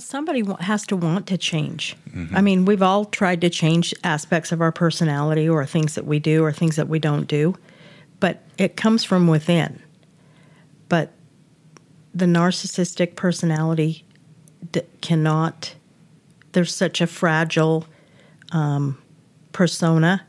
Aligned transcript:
Well, 0.00 0.06
somebody 0.06 0.42
has 0.60 0.86
to 0.86 0.96
want 0.96 1.26
to 1.26 1.36
change. 1.36 1.94
I 2.34 2.40
mean, 2.40 2.64
we've 2.64 2.80
all 2.80 3.04
tried 3.04 3.42
to 3.42 3.50
change 3.50 3.92
aspects 4.02 4.50
of 4.50 4.62
our 4.62 4.72
personality 4.72 5.46
or 5.46 5.66
things 5.66 5.94
that 5.94 6.06
we 6.06 6.18
do 6.18 6.42
or 6.42 6.52
things 6.52 6.76
that 6.76 6.88
we 6.88 6.98
don't 6.98 7.28
do, 7.28 7.54
but 8.18 8.42
it 8.56 8.78
comes 8.78 9.04
from 9.04 9.26
within. 9.26 9.78
But 10.88 11.12
the 12.14 12.24
narcissistic 12.24 13.14
personality 13.14 14.06
d- 14.72 14.80
cannot, 15.02 15.74
there's 16.52 16.74
such 16.74 17.02
a 17.02 17.06
fragile 17.06 17.84
um, 18.52 18.96
persona 19.52 20.26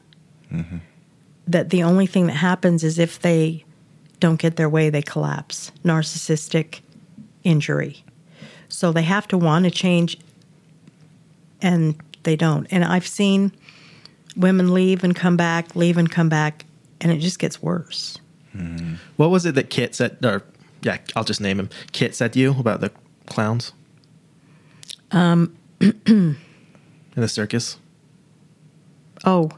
that 1.48 1.70
the 1.70 1.84
only 1.84 2.08
thing 2.08 2.28
that 2.28 2.34
happens 2.34 2.84
is 2.84 3.00
if 3.00 3.22
they 3.22 3.64
don't 4.20 4.38
get 4.38 4.58
their 4.58 4.68
way, 4.68 4.90
they 4.90 5.02
collapse. 5.02 5.72
Narcissistic 5.86 6.82
injury. 7.46 8.04
So 8.72 8.92
they 8.92 9.04
have 9.04 9.28
to 9.30 9.38
want 9.38 9.66
to 9.66 9.72
change 9.72 10.18
and 11.62 11.96
they 12.24 12.36
don't. 12.36 12.68
And 12.72 12.84
I've 12.84 13.08
seen 13.08 13.52
women 14.36 14.74
leave 14.74 15.04
and 15.04 15.16
come 15.16 15.38
back, 15.38 15.76
leave 15.76 15.98
and 15.98 16.10
come 16.10 16.30
back, 16.30 16.66
and 17.00 17.12
it 17.12 17.18
just 17.18 17.40
gets 17.40 17.62
worse. 17.62 18.18
What 19.16 19.30
was 19.30 19.46
it 19.46 19.56
that 19.56 19.70
Kit 19.70 19.96
said? 19.96 20.18
Or 20.26 20.44
yeah, 20.82 20.98
I'll 21.16 21.24
just 21.24 21.40
name 21.40 21.60
him. 21.60 21.70
Kit 21.92 22.16
said 22.16 22.34
to 22.34 22.40
you 22.40 22.52
about 22.60 22.82
the 22.82 22.92
clowns. 23.28 23.72
Um, 25.12 25.56
in 25.80 26.38
the 27.16 27.28
circus. 27.28 27.78
Oh, 29.24 29.52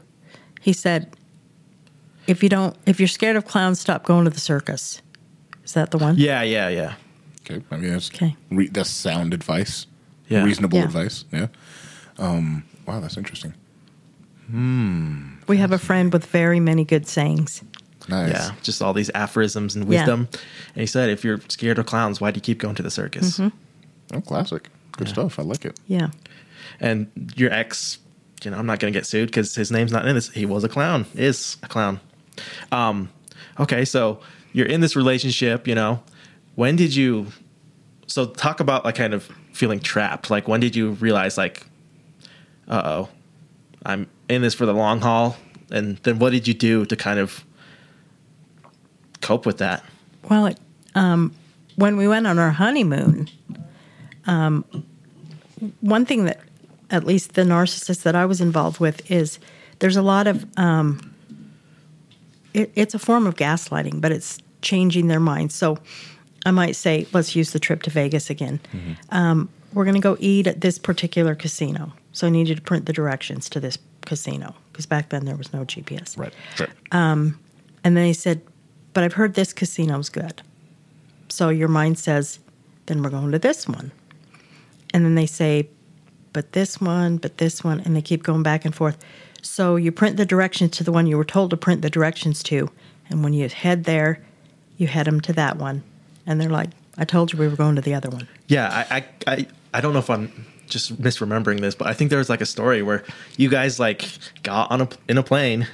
he 0.60 0.72
said, 0.72 1.16
if 2.26 2.42
you 2.42 2.48
don't, 2.48 2.76
if 2.86 3.00
you're 3.00 3.08
scared 3.08 3.36
of 3.36 3.46
clowns, 3.46 3.80
stop 3.80 4.04
going 4.04 4.24
to 4.24 4.30
the 4.30 4.40
circus. 4.40 5.00
Is 5.64 5.72
that 5.72 5.90
the 5.90 5.98
one? 5.98 6.16
Yeah, 6.18 6.42
yeah, 6.42 6.68
yeah. 6.68 6.94
Okay, 7.44 7.62
I 7.70 7.76
mean 7.76 7.90
that's 7.92 8.10
Okay. 8.10 8.36
re- 8.50 8.68
that's 8.68 8.90
sound 8.90 9.34
advice. 9.34 9.86
Yeah. 10.28 10.44
reasonable 10.44 10.78
Yeah. 10.78 10.84
advice. 10.84 11.24
Yeah. 11.32 11.46
Um. 12.18 12.64
Wow, 12.86 13.00
that's 13.00 13.16
interesting. 13.16 13.54
Hmm. 14.50 15.34
We 15.46 15.56
have 15.58 15.72
a 15.72 15.78
friend 15.78 16.12
with 16.12 16.26
very 16.26 16.60
many 16.60 16.84
good 16.84 17.06
sayings. 17.06 17.62
Nice. 18.08 18.30
Yeah, 18.32 18.50
just 18.62 18.82
all 18.82 18.92
these 18.92 19.10
aphorisms 19.14 19.74
and 19.74 19.86
wisdom. 19.86 20.20
Yeah. 20.20 20.26
wisdom. 20.26 20.40
And 20.74 20.80
he 20.80 20.86
said, 20.86 21.08
if 21.08 21.24
you're 21.24 21.40
scared 21.48 21.78
of 21.78 21.86
clowns, 21.86 22.20
why 22.20 22.30
do 22.30 22.36
you 22.36 22.42
keep 22.42 22.58
going 22.58 22.74
to 22.74 22.82
the 22.82 22.90
circus? 22.90 23.38
Mm-hmm. 23.38 24.16
Oh, 24.16 24.20
classic. 24.20 24.68
Good 24.92 25.08
stuff. 25.08 25.38
I 25.38 25.42
like 25.42 25.64
it. 25.64 25.80
Yeah. 25.86 26.08
And 26.80 27.08
your 27.36 27.50
ex, 27.52 27.98
you 28.42 28.50
know, 28.50 28.58
I'm 28.58 28.66
not 28.66 28.78
going 28.80 28.92
to 28.92 28.98
get 28.98 29.06
sued 29.06 29.28
because 29.28 29.54
his 29.54 29.70
name's 29.72 29.90
not 29.92 30.06
in 30.06 30.14
this. 30.14 30.28
He 30.28 30.44
was 30.44 30.64
a 30.64 30.68
clown, 30.68 31.06
is 31.14 31.56
a 31.62 31.66
clown. 31.68 31.98
Um, 32.70 33.08
okay, 33.58 33.84
so 33.86 34.20
you're 34.52 34.66
in 34.66 34.80
this 34.82 34.94
relationship, 34.96 35.66
you 35.66 35.74
know. 35.74 36.02
When 36.54 36.76
did 36.76 36.94
you? 36.94 37.28
So 38.06 38.26
talk 38.26 38.60
about 38.60 38.84
like 38.84 38.94
kind 38.94 39.14
of 39.14 39.24
feeling 39.52 39.80
trapped. 39.80 40.30
Like 40.30 40.48
when 40.48 40.60
did 40.60 40.76
you 40.76 40.90
realize 40.92 41.38
like, 41.38 41.66
uh 42.68 42.82
oh, 42.84 43.08
I'm 43.84 44.08
in 44.28 44.42
this 44.42 44.54
for 44.54 44.66
the 44.66 44.74
long 44.74 45.00
haul? 45.00 45.36
And 45.70 45.96
then 45.98 46.18
what 46.18 46.30
did 46.30 46.46
you 46.46 46.54
do 46.54 46.84
to 46.86 46.96
kind 46.96 47.18
of 47.18 47.44
cope 49.20 49.46
with 49.46 49.58
that? 49.58 49.84
Well, 50.28 50.46
it, 50.46 50.58
um, 50.94 51.32
when 51.76 51.96
we 51.96 52.06
went 52.06 52.26
on 52.26 52.38
our 52.38 52.50
honeymoon, 52.50 53.28
um, 54.26 54.64
one 55.80 56.06
thing 56.06 56.26
that, 56.26 56.40
at 56.90 57.04
least 57.04 57.34
the 57.34 57.42
narcissist 57.42 58.02
that 58.02 58.14
I 58.14 58.26
was 58.26 58.40
involved 58.40 58.78
with, 58.78 59.10
is 59.10 59.38
there's 59.78 59.96
a 59.96 60.02
lot 60.02 60.26
of, 60.26 60.46
um, 60.56 61.14
it, 62.52 62.70
it's 62.74 62.94
a 62.94 62.98
form 62.98 63.26
of 63.26 63.34
gaslighting, 63.34 64.00
but 64.00 64.12
it's 64.12 64.38
changing 64.62 65.08
their 65.08 65.20
minds. 65.20 65.54
So 65.54 65.78
I 66.44 66.50
might 66.50 66.76
say, 66.76 67.06
let's 67.12 67.34
use 67.34 67.52
the 67.52 67.58
trip 67.58 67.82
to 67.82 67.90
Vegas 67.90 68.30
again. 68.30 68.60
Um, 69.10 69.48
we're 69.72 69.84
going 69.84 69.94
to 69.94 70.00
go 70.00 70.16
eat 70.20 70.46
at 70.46 70.60
this 70.60 70.78
particular 70.78 71.34
casino. 71.34 71.92
So 72.12 72.26
I 72.26 72.30
need 72.30 72.48
you 72.48 72.54
to 72.54 72.62
print 72.62 72.86
the 72.86 72.92
directions 72.92 73.48
to 73.50 73.60
this 73.60 73.78
casino 74.02 74.54
because 74.70 74.86
back 74.86 75.08
then 75.08 75.24
there 75.24 75.36
was 75.36 75.52
no 75.52 75.64
GPS. 75.64 76.16
Right. 76.18 76.32
Sure. 76.54 76.68
And 77.82 77.96
then 77.96 78.06
he 78.06 78.12
said, 78.12 78.40
But 78.92 79.04
I've 79.04 79.14
heard 79.14 79.34
this 79.34 79.52
casino's 79.52 80.08
good. 80.08 80.42
So 81.28 81.48
your 81.48 81.68
mind 81.68 81.98
says, 81.98 82.38
Then 82.86 83.02
we're 83.02 83.10
going 83.10 83.32
to 83.32 83.38
this 83.38 83.68
one. 83.68 83.90
And 84.92 85.04
then 85.04 85.14
they 85.14 85.26
say, 85.26 85.68
But 86.32 86.52
this 86.52 86.80
one, 86.80 87.16
but 87.16 87.38
this 87.38 87.64
one. 87.64 87.80
And 87.80 87.96
they 87.96 88.02
keep 88.02 88.22
going 88.22 88.42
back 88.42 88.64
and 88.64 88.74
forth. 88.74 88.96
So 89.42 89.76
you 89.76 89.92
print 89.92 90.16
the 90.16 90.24
directions 90.24 90.70
to 90.78 90.84
the 90.84 90.92
one 90.92 91.06
you 91.06 91.16
were 91.18 91.24
told 91.24 91.50
to 91.50 91.56
print 91.56 91.82
the 91.82 91.90
directions 91.90 92.42
to. 92.44 92.70
And 93.10 93.22
when 93.22 93.32
you 93.32 93.48
head 93.48 93.84
there, 93.84 94.24
you 94.76 94.86
head 94.86 95.06
them 95.06 95.20
to 95.22 95.32
that 95.34 95.58
one. 95.58 95.82
And 96.26 96.40
they're 96.40 96.50
like, 96.50 96.70
I 96.96 97.04
told 97.04 97.32
you 97.32 97.38
we 97.38 97.48
were 97.48 97.56
going 97.56 97.76
to 97.76 97.82
the 97.82 97.94
other 97.94 98.08
one. 98.08 98.28
Yeah, 98.48 98.86
I, 98.90 98.96
I, 98.96 99.04
I, 99.26 99.46
I 99.74 99.80
don't 99.80 99.92
know 99.92 99.98
if 99.98 100.10
I'm 100.10 100.46
just 100.68 101.00
misremembering 101.00 101.60
this, 101.60 101.74
but 101.74 101.88
I 101.88 101.92
think 101.92 102.10
there 102.10 102.18
was 102.18 102.30
like 102.30 102.40
a 102.40 102.46
story 102.46 102.82
where 102.82 103.04
you 103.36 103.48
guys 103.48 103.78
like 103.78 104.08
got 104.42 104.70
on 104.70 104.82
a 104.82 104.88
in 105.08 105.18
a 105.18 105.22
plane 105.22 105.66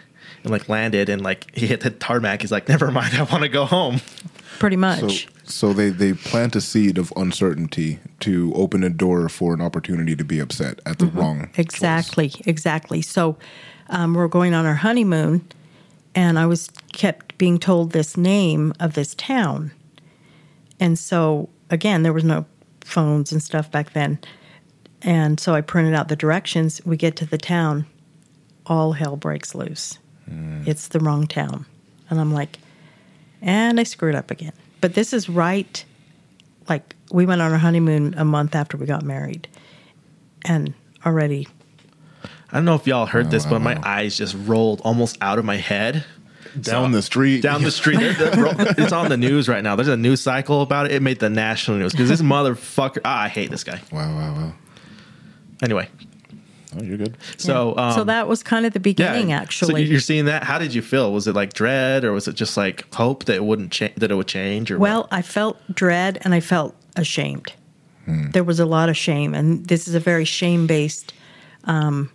and 0.43 0.51
like 0.51 0.69
landed 0.69 1.09
and 1.09 1.23
like 1.23 1.55
he 1.57 1.67
hit 1.67 1.81
the 1.81 1.91
tarmac. 1.91 2.41
He's 2.41 2.53
like, 2.53 2.69
never 2.69 2.91
mind, 2.91 3.15
I 3.15 3.23
want 3.23 3.43
to 3.43 3.49
go 3.49 3.65
home. 3.65 4.01
Pretty 4.59 4.77
much. 4.77 5.29
so 5.45 5.73
they 5.73 5.89
they 5.89 6.13
plant 6.13 6.55
a 6.55 6.61
seed 6.61 6.99
of 6.99 7.13
uncertainty 7.17 7.99
to 8.21 8.53
open 8.55 8.85
a 8.85 8.91
door 8.91 9.29
for 9.29 9.55
an 9.55 9.61
opportunity 9.61 10.15
to 10.17 10.25
be 10.25 10.39
upset 10.39 10.81
at 10.85 10.99
the 10.99 11.07
wrong. 11.07 11.47
choice. 11.47 11.59
Exactly, 11.59 12.33
exactly. 12.47 13.01
So 13.01 13.39
um, 13.89 14.15
we're 14.15 14.29
going 14.29 14.53
on 14.55 14.67
our 14.67 14.75
honeymoon, 14.75 15.47
and 16.15 16.39
I 16.39 16.47
was 16.47 16.69
kept 16.93 17.39
being 17.39 17.59
told 17.59 17.93
this 17.93 18.17
name 18.17 18.75
of 18.81 18.95
this 18.95 19.15
town. 19.15 19.73
And 20.81 20.99
so, 20.99 21.49
again, 21.71 22.03
there 22.03 22.13
was 22.13 22.25
no 22.25 22.47
phones 22.81 23.31
and 23.31 23.43
stuff 23.43 23.71
back 23.71 23.93
then. 23.93 24.19
And 25.03 25.39
so 25.39 25.55
I 25.55 25.61
printed 25.61 25.95
out 25.95 26.09
the 26.09 26.17
directions. 26.17 26.81
We 26.85 26.97
get 26.97 27.17
to 27.17 27.27
the 27.27 27.39
town, 27.39 27.87
all 28.67 28.93
hell 28.93 29.17
breaks 29.17 29.55
loose. 29.55 29.99
Hmm. 30.27 30.63
It's 30.67 30.89
the 30.89 31.01
wrong 31.01 31.27
town. 31.27 31.67
And 32.09 32.21
I'm 32.21 32.33
like, 32.33 32.59
and 33.41 33.79
I 33.79 33.85
screwed 33.85 34.15
up 34.15 34.31
again. 34.31 34.53
But 34.81 34.95
this 34.95 35.13
is 35.13 35.29
right, 35.29 35.85
like, 36.69 36.97
we 37.13 37.27
went 37.27 37.43
on 37.43 37.53
our 37.53 37.59
honeymoon 37.59 38.15
a 38.17 38.25
month 38.25 38.55
after 38.55 38.77
we 38.77 38.87
got 38.87 39.03
married. 39.03 39.47
And 40.45 40.75
already 41.05 41.47
I 42.53 42.57
don't 42.57 42.65
know 42.65 42.75
if 42.75 42.87
y'all 42.87 43.07
heard 43.07 43.27
oh, 43.27 43.31
this, 43.31 43.45
wow, 43.45 43.53
but 43.53 43.59
my 43.61 43.75
wow. 43.75 43.83
eyes 43.85 44.17
just 44.17 44.37
rolled 44.41 44.81
almost 44.83 45.19
out 45.21 45.39
of 45.39 45.45
my 45.45 45.57
head. 45.57 46.05
Down 46.61 46.93
the 46.93 47.03
street. 47.03 47.43
Down 47.43 47.63
the 47.63 47.71
street, 47.71 47.99
They're- 48.01 48.15
they're 48.15 48.43
ro- 48.45 48.55
it's 48.59 48.93
on 48.93 49.09
the 49.09 49.17
news 49.17 49.49
right 49.49 49.63
now. 49.63 49.77
There's 49.77 49.89
a 49.89 49.97
news 49.97 50.21
cycle 50.21 50.63
about 50.63 50.87
it. 50.87 50.93
It 50.93 51.03
made 51.03 51.19
the 51.21 51.31
national 51.31 51.79
news 51.79 51.93
because 51.93 52.09
this 52.09 52.23
motherfucker. 52.23 53.01
Ah, 53.05 53.23
I 53.23 53.29
hate 53.29 53.51
this 53.51 53.65
guy. 53.65 53.81
Wow, 53.93 54.15
wow, 54.17 54.35
wow. 54.35 54.53
Anyway, 55.63 55.89
Oh, 56.77 56.83
you're 56.83 56.97
good. 56.97 57.17
so 57.37 57.77
um, 57.77 57.93
so 57.93 58.05
that 58.05 58.29
was 58.29 58.43
kind 58.43 58.65
of 58.65 58.73
the 58.73 58.81
beginning, 58.81 59.29
So 59.29 59.35
actually. 59.35 59.83
you're 59.85 60.01
seeing 60.01 60.27
that. 60.27 60.45
How 60.45 60.59
did 60.59 60.73
you 60.73 60.83
feel? 60.83 61.13
Was 61.13 61.27
it 61.27 61.35
like 61.35 61.53
dread, 61.53 62.05
or 62.05 62.13
was 62.13 62.29
it 62.29 62.35
just 62.37 62.57
like 62.57 62.93
hope 62.95 63.25
that 63.25 63.35
it 63.37 63.45
wouldn't 63.45 63.73
change, 63.73 63.95
that 63.97 64.11
it 64.11 64.15
would 64.15 64.29
change? 64.29 64.71
Or 64.71 64.79
well, 64.79 65.03
what? 65.03 65.13
I 65.13 65.23
felt 65.23 65.59
dread 65.75 66.19
and 66.23 66.33
I 66.35 66.41
felt 66.41 66.75
ashamed. 66.97 67.53
There 68.33 68.43
was 68.43 68.59
a 68.59 68.67
lot 68.67 68.89
of 68.89 68.97
shame, 68.97 69.35
and 69.35 69.67
this 69.67 69.87
is 69.87 69.95
a 69.95 70.01
very 70.01 70.25
shame 70.25 70.67
based 70.67 71.13
um, 71.65 72.11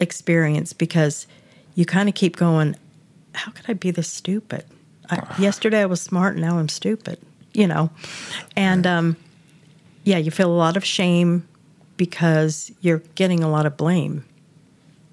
experience 0.00 0.72
because 0.72 1.28
you 1.76 1.84
kind 1.84 2.08
of 2.08 2.14
keep 2.16 2.34
going, 2.36 2.74
How 3.34 3.52
could 3.52 3.64
I 3.68 3.74
be 3.74 3.90
this 3.90 4.08
stupid? 4.08 4.64
I, 5.10 5.34
yesterday 5.38 5.80
I 5.80 5.86
was 5.86 6.00
smart, 6.00 6.34
and 6.34 6.42
now 6.42 6.58
I'm 6.58 6.68
stupid, 6.68 7.18
you 7.52 7.66
know? 7.66 7.90
And 8.56 8.86
um, 8.86 9.16
yeah, 10.04 10.18
you 10.18 10.30
feel 10.30 10.50
a 10.50 10.54
lot 10.54 10.76
of 10.76 10.84
shame 10.84 11.46
because 11.96 12.72
you're 12.80 13.02
getting 13.14 13.42
a 13.42 13.48
lot 13.48 13.66
of 13.66 13.76
blame 13.76 14.24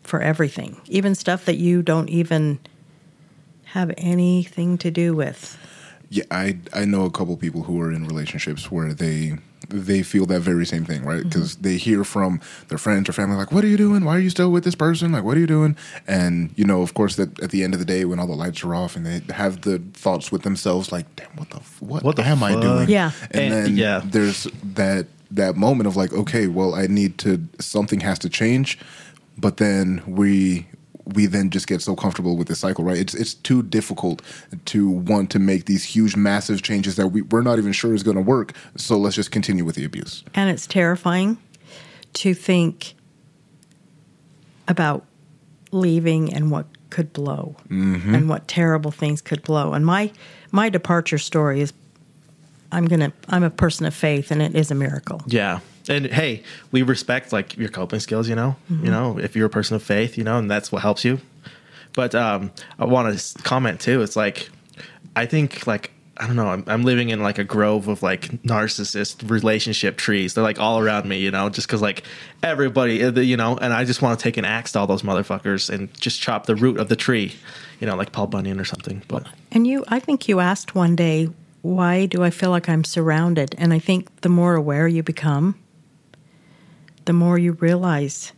for 0.03 0.21
everything, 0.21 0.81
even 0.87 1.13
stuff 1.13 1.45
that 1.45 1.57
you 1.57 1.81
don't 1.81 2.09
even 2.09 2.59
have 3.65 3.93
anything 3.97 4.77
to 4.79 4.89
do 4.89 5.13
with. 5.13 5.57
Yeah, 6.09 6.23
I 6.31 6.57
I 6.73 6.85
know 6.85 7.05
a 7.05 7.11
couple 7.11 7.37
people 7.37 7.63
who 7.63 7.79
are 7.81 7.91
in 7.91 8.07
relationships 8.07 8.71
where 8.71 8.93
they 8.93 9.37
they 9.69 10.03
feel 10.03 10.25
that 10.27 10.41
very 10.41 10.65
same 10.65 10.85
thing, 10.85 11.03
right? 11.03 11.19
Mm-hmm. 11.19 11.29
Because 11.29 11.55
they 11.57 11.77
hear 11.77 12.03
from 12.03 12.39
their 12.67 12.77
friends 12.77 13.07
or 13.09 13.13
family 13.13 13.35
like, 13.37 13.51
"What 13.51 13.63
are 13.63 13.67
you 13.67 13.77
doing? 13.77 14.03
Why 14.05 14.15
are 14.15 14.19
you 14.19 14.29
still 14.29 14.51
with 14.51 14.63
this 14.63 14.75
person? 14.75 15.11
Like, 15.11 15.23
what 15.23 15.37
are 15.37 15.39
you 15.39 15.47
doing?" 15.47 15.75
And 16.07 16.51
you 16.55 16.65
know, 16.65 16.81
of 16.81 16.93
course, 16.93 17.15
that 17.17 17.39
at 17.39 17.51
the 17.51 17.63
end 17.63 17.73
of 17.73 17.79
the 17.79 17.85
day, 17.85 18.05
when 18.05 18.19
all 18.19 18.27
the 18.27 18.33
lights 18.35 18.63
are 18.63 18.73
off 18.75 18.95
and 18.95 19.05
they 19.05 19.21
have 19.33 19.61
the 19.61 19.79
thoughts 19.93 20.31
with 20.31 20.41
themselves, 20.43 20.91
like, 20.91 21.05
"Damn, 21.15 21.27
what 21.35 21.49
the 21.51 21.57
f- 21.57 21.81
what, 21.81 22.03
What 22.03 22.15
the 22.15 22.23
am 22.25 22.43
I 22.43 22.59
doing?" 22.59 22.89
Yeah. 22.89 23.11
and, 23.31 23.41
And- 23.41 23.53
then 23.53 23.77
yeah. 23.77 24.01
there's 24.05 24.47
that 24.75 25.07
that 25.31 25.55
moment 25.55 25.85
of 25.87 25.95
like, 25.95 26.11
okay, 26.13 26.47
well, 26.47 26.73
I 26.73 26.87
need 26.87 27.17
to 27.19 27.39
something 27.59 27.99
has 27.99 28.17
to 28.19 28.29
change, 28.29 28.79
but 29.37 29.57
then 29.57 30.01
we 30.07 30.65
we 31.13 31.25
then 31.25 31.49
just 31.49 31.67
get 31.67 31.81
so 31.81 31.95
comfortable 31.95 32.37
with 32.37 32.47
this 32.47 32.59
cycle, 32.59 32.83
right? 32.83 32.97
It's 32.97 33.13
it's 33.13 33.33
too 33.33 33.63
difficult 33.63 34.21
to 34.65 34.89
want 34.89 35.29
to 35.31 35.39
make 35.39 35.65
these 35.65 35.83
huge, 35.83 36.15
massive 36.15 36.61
changes 36.61 36.95
that 36.95 37.07
we, 37.07 37.21
we're 37.23 37.41
not 37.41 37.57
even 37.57 37.71
sure 37.71 37.93
is 37.93 38.03
going 38.03 38.17
to 38.17 38.21
work. 38.21 38.53
So 38.75 38.97
let's 38.97 39.15
just 39.15 39.31
continue 39.31 39.65
with 39.65 39.75
the 39.75 39.85
abuse. 39.85 40.23
And 40.33 40.49
it's 40.49 40.67
terrifying 40.67 41.37
to 42.13 42.33
think 42.33 42.95
about 44.67 45.05
leaving 45.71 46.33
and 46.33 46.51
what 46.51 46.65
could 46.89 47.13
blow 47.13 47.55
mm-hmm. 47.69 48.15
and 48.15 48.29
what 48.29 48.47
terrible 48.47 48.91
things 48.91 49.21
could 49.21 49.43
blow. 49.43 49.73
And 49.73 49.85
my 49.85 50.11
my 50.51 50.69
departure 50.69 51.17
story 51.17 51.61
is 51.61 51.73
I'm 52.71 52.85
going 52.85 52.99
to 52.99 53.13
I'm 53.27 53.43
a 53.43 53.49
person 53.49 53.85
of 53.85 53.93
faith 53.93 54.31
and 54.31 54.41
it 54.41 54.55
is 54.55 54.71
a 54.71 54.75
miracle. 54.75 55.21
yeah, 55.27 55.59
And 55.89 56.05
hey, 56.05 56.43
we 56.71 56.83
respect 56.83 57.33
like 57.33 57.57
your 57.57 57.69
coping 57.69 57.99
skills. 57.99 58.29
You 58.29 58.35
know, 58.35 58.55
you 58.69 58.91
know, 58.91 59.17
if 59.17 59.35
you're 59.35 59.47
a 59.47 59.49
person 59.49 59.75
of 59.75 59.83
faith, 59.83 60.17
you 60.17 60.23
know, 60.23 60.37
and 60.37 60.49
that's 60.49 60.71
what 60.71 60.81
helps 60.81 61.03
you. 61.03 61.19
But 61.93 62.15
um, 62.15 62.51
I 62.77 62.85
want 62.85 63.17
to 63.17 63.43
comment 63.43 63.81
too. 63.81 64.01
It's 64.01 64.15
like 64.15 64.49
I 65.15 65.25
think 65.25 65.67
like 65.67 65.91
I 66.19 66.27
don't 66.27 66.35
know. 66.35 66.47
I'm, 66.47 66.65
I'm 66.67 66.83
living 66.83 67.09
in 67.09 67.23
like 67.23 67.37
a 67.37 67.45
grove 67.45 67.87
of 67.87 68.03
like 68.03 68.23
narcissist 68.43 69.29
relationship 69.29 69.95
trees. 69.95 70.33
They're 70.33 70.43
like 70.43 70.59
all 70.59 70.77
around 70.77 71.07
me, 71.07 71.19
you 71.19 71.31
know, 71.31 71.49
just 71.49 71.67
because 71.67 71.81
like 71.81 72.03
everybody, 72.43 73.01
uh, 73.03 73.11
you 73.11 73.37
know, 73.37 73.57
and 73.57 73.73
I 73.73 73.85
just 73.85 74.01
want 74.01 74.19
to 74.19 74.23
take 74.23 74.35
an 74.35 74.43
axe 74.43 74.73
to 74.73 74.79
all 74.79 74.87
those 74.87 75.01
motherfuckers 75.01 75.69
and 75.69 75.93
just 75.93 76.19
chop 76.19 76.45
the 76.45 76.57
root 76.57 76.77
of 76.77 76.89
the 76.89 76.97
tree, 76.97 77.35
you 77.79 77.87
know, 77.87 77.95
like 77.95 78.11
Paul 78.11 78.27
Bunyan 78.27 78.59
or 78.59 78.65
something. 78.65 79.01
But 79.07 79.27
And 79.53 79.65
you, 79.65 79.85
I 79.87 80.01
think 80.01 80.27
you 80.27 80.41
asked 80.41 80.75
one 80.75 80.97
day, 80.97 81.29
why 81.61 82.05
do 82.05 82.21
I 82.21 82.31
feel 82.31 82.49
like 82.49 82.67
I'm 82.67 82.83
surrounded? 82.83 83.55
And 83.57 83.71
I 83.71 83.79
think 83.79 84.21
the 84.21 84.29
more 84.29 84.55
aware 84.55 84.89
you 84.89 85.03
become, 85.03 85.55
the 87.09 87.13
more 87.13 87.39
you 87.39 87.53
realize 87.53 88.33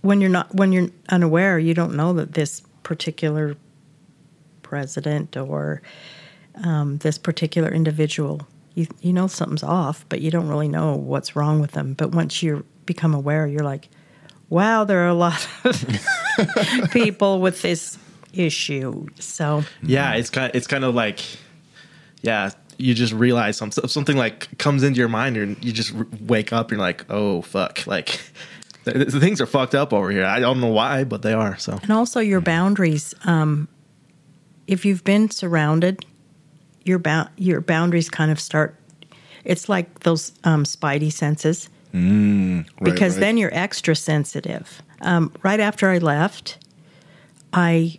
when 0.00 0.20
you're 0.20 0.28
not, 0.28 0.52
when 0.52 0.72
you're 0.72 0.88
unaware, 1.10 1.60
you 1.60 1.74
don't 1.74 1.94
know 1.94 2.12
that 2.12 2.32
this 2.32 2.60
particular 2.82 3.56
president 4.62 5.36
or 5.36 5.80
um, 6.64 6.98
this 6.98 7.18
particular 7.18 7.68
individual, 7.68 8.48
you, 8.74 8.88
you 9.00 9.12
know 9.12 9.28
something's 9.28 9.62
off, 9.62 10.04
but 10.08 10.20
you 10.20 10.28
don't 10.28 10.48
really 10.48 10.66
know 10.66 10.96
what's 10.96 11.36
wrong 11.36 11.60
with 11.60 11.70
them. 11.70 11.94
But 11.94 12.10
once 12.10 12.42
you 12.42 12.64
become 12.84 13.14
aware, 13.14 13.46
you're 13.46 13.62
like, 13.62 13.90
wow, 14.48 14.82
there 14.82 15.04
are 15.04 15.08
a 15.08 15.14
lot 15.14 15.46
of 15.62 16.90
people 16.90 17.40
with 17.40 17.62
this 17.62 17.96
issue. 18.32 19.06
So, 19.20 19.62
yeah, 19.84 20.14
it's 20.14 20.30
kind 20.30 20.50
it's 20.52 20.66
kind 20.66 20.82
of 20.82 20.96
like, 20.96 21.20
yeah, 22.22 22.50
you 22.78 22.94
just 22.94 23.12
realize 23.12 23.56
something 23.56 23.86
something 23.88 24.16
like 24.16 24.58
comes 24.58 24.82
into 24.82 24.98
your 24.98 25.08
mind 25.08 25.36
and 25.36 25.64
you 25.64 25.72
just 25.72 25.92
wake 26.20 26.52
up. 26.52 26.70
And 26.70 26.78
you're 26.78 26.86
like, 26.86 27.04
oh 27.10 27.42
fuck, 27.42 27.86
like 27.86 28.20
the, 28.84 28.92
the 29.04 29.20
things 29.20 29.40
are 29.40 29.46
fucked 29.46 29.74
up 29.74 29.92
over 29.92 30.10
here. 30.10 30.24
I 30.24 30.40
don't 30.40 30.60
know 30.60 30.72
why, 30.72 31.04
but 31.04 31.22
they 31.22 31.32
are. 31.32 31.56
So 31.58 31.78
And 31.82 31.90
also 31.90 32.20
your 32.20 32.40
boundaries. 32.40 33.14
Um, 33.24 33.68
if 34.66 34.84
you've 34.84 35.04
been 35.04 35.30
surrounded, 35.30 36.04
your 36.84 36.98
bou- 36.98 37.28
your 37.36 37.60
boundaries 37.60 38.08
kind 38.10 38.30
of 38.30 38.40
start. 38.40 38.76
It's 39.44 39.68
like 39.68 40.00
those 40.00 40.32
um, 40.44 40.64
spidey 40.64 41.12
senses 41.12 41.68
Right, 41.96 42.64
because 42.82 43.14
right. 43.14 43.20
then 43.20 43.36
you're 43.38 43.54
extra 43.54 43.96
sensitive. 43.96 44.82
Um, 45.00 45.32
right 45.42 45.60
after 45.60 45.88
I 45.88 45.96
left, 45.98 46.58
I 47.54 47.98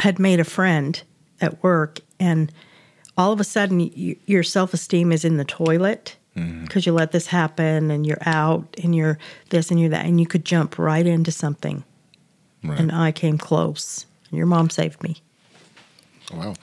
had 0.00 0.18
made 0.18 0.38
a 0.38 0.44
friend 0.44 1.00
at 1.40 1.62
work, 1.62 2.00
and 2.20 2.52
all 3.16 3.32
of 3.32 3.40
a 3.40 3.44
sudden, 3.44 3.78
y 3.78 4.16
your 4.26 4.42
self 4.42 4.74
esteem 4.74 5.12
is 5.12 5.24
in 5.24 5.36
the 5.36 5.44
toilet 5.44 6.16
because 6.34 6.84
you 6.84 6.92
let 6.92 7.12
this 7.12 7.28
happen, 7.28 7.90
and 7.90 8.04
you're 8.04 8.22
out, 8.22 8.74
and 8.82 8.94
you're 8.94 9.18
this, 9.50 9.70
and 9.70 9.78
you're 9.78 9.90
that, 9.90 10.04
and 10.04 10.20
you 10.20 10.26
could 10.26 10.44
jump 10.44 10.78
right 10.78 11.06
into 11.06 11.30
something. 11.30 11.84
Right. 12.64 12.78
And 12.78 12.90
I 12.90 13.12
came 13.12 13.38
close. 13.38 14.06
And 14.30 14.38
your 14.38 14.46
mom 14.46 14.70
saved 14.70 15.02
me. 15.02 15.22
Wow. 16.32 16.54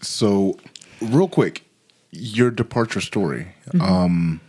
So, 0.00 0.58
real 1.00 1.28
quick, 1.28 1.64
your 2.10 2.50
departure 2.50 3.00
story. 3.00 3.46
Mm-hmm. 3.68 3.80
Um, 3.80 4.40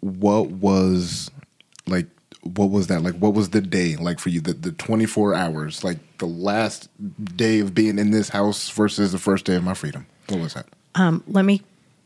what 0.00 0.48
was 0.48 1.30
like? 1.86 2.06
What 2.42 2.70
was 2.70 2.86
that 2.86 3.02
like? 3.02 3.14
What 3.16 3.34
was 3.34 3.50
the 3.50 3.60
day 3.60 3.96
like 3.96 4.18
for 4.18 4.30
you? 4.30 4.40
The 4.40 4.54
the 4.54 4.72
twenty 4.72 5.06
four 5.06 5.34
hours, 5.34 5.84
like 5.84 5.98
the 6.18 6.26
last 6.26 6.88
day 7.36 7.60
of 7.60 7.74
being 7.74 7.98
in 7.98 8.10
this 8.10 8.30
house 8.30 8.70
versus 8.70 9.12
the 9.12 9.18
first 9.18 9.44
day 9.44 9.56
of 9.56 9.64
my 9.64 9.74
freedom. 9.74 10.06
What 10.28 10.40
was 10.40 10.54
that? 10.54 10.66
Um, 10.94 11.22
let 11.26 11.44
me. 11.44 11.62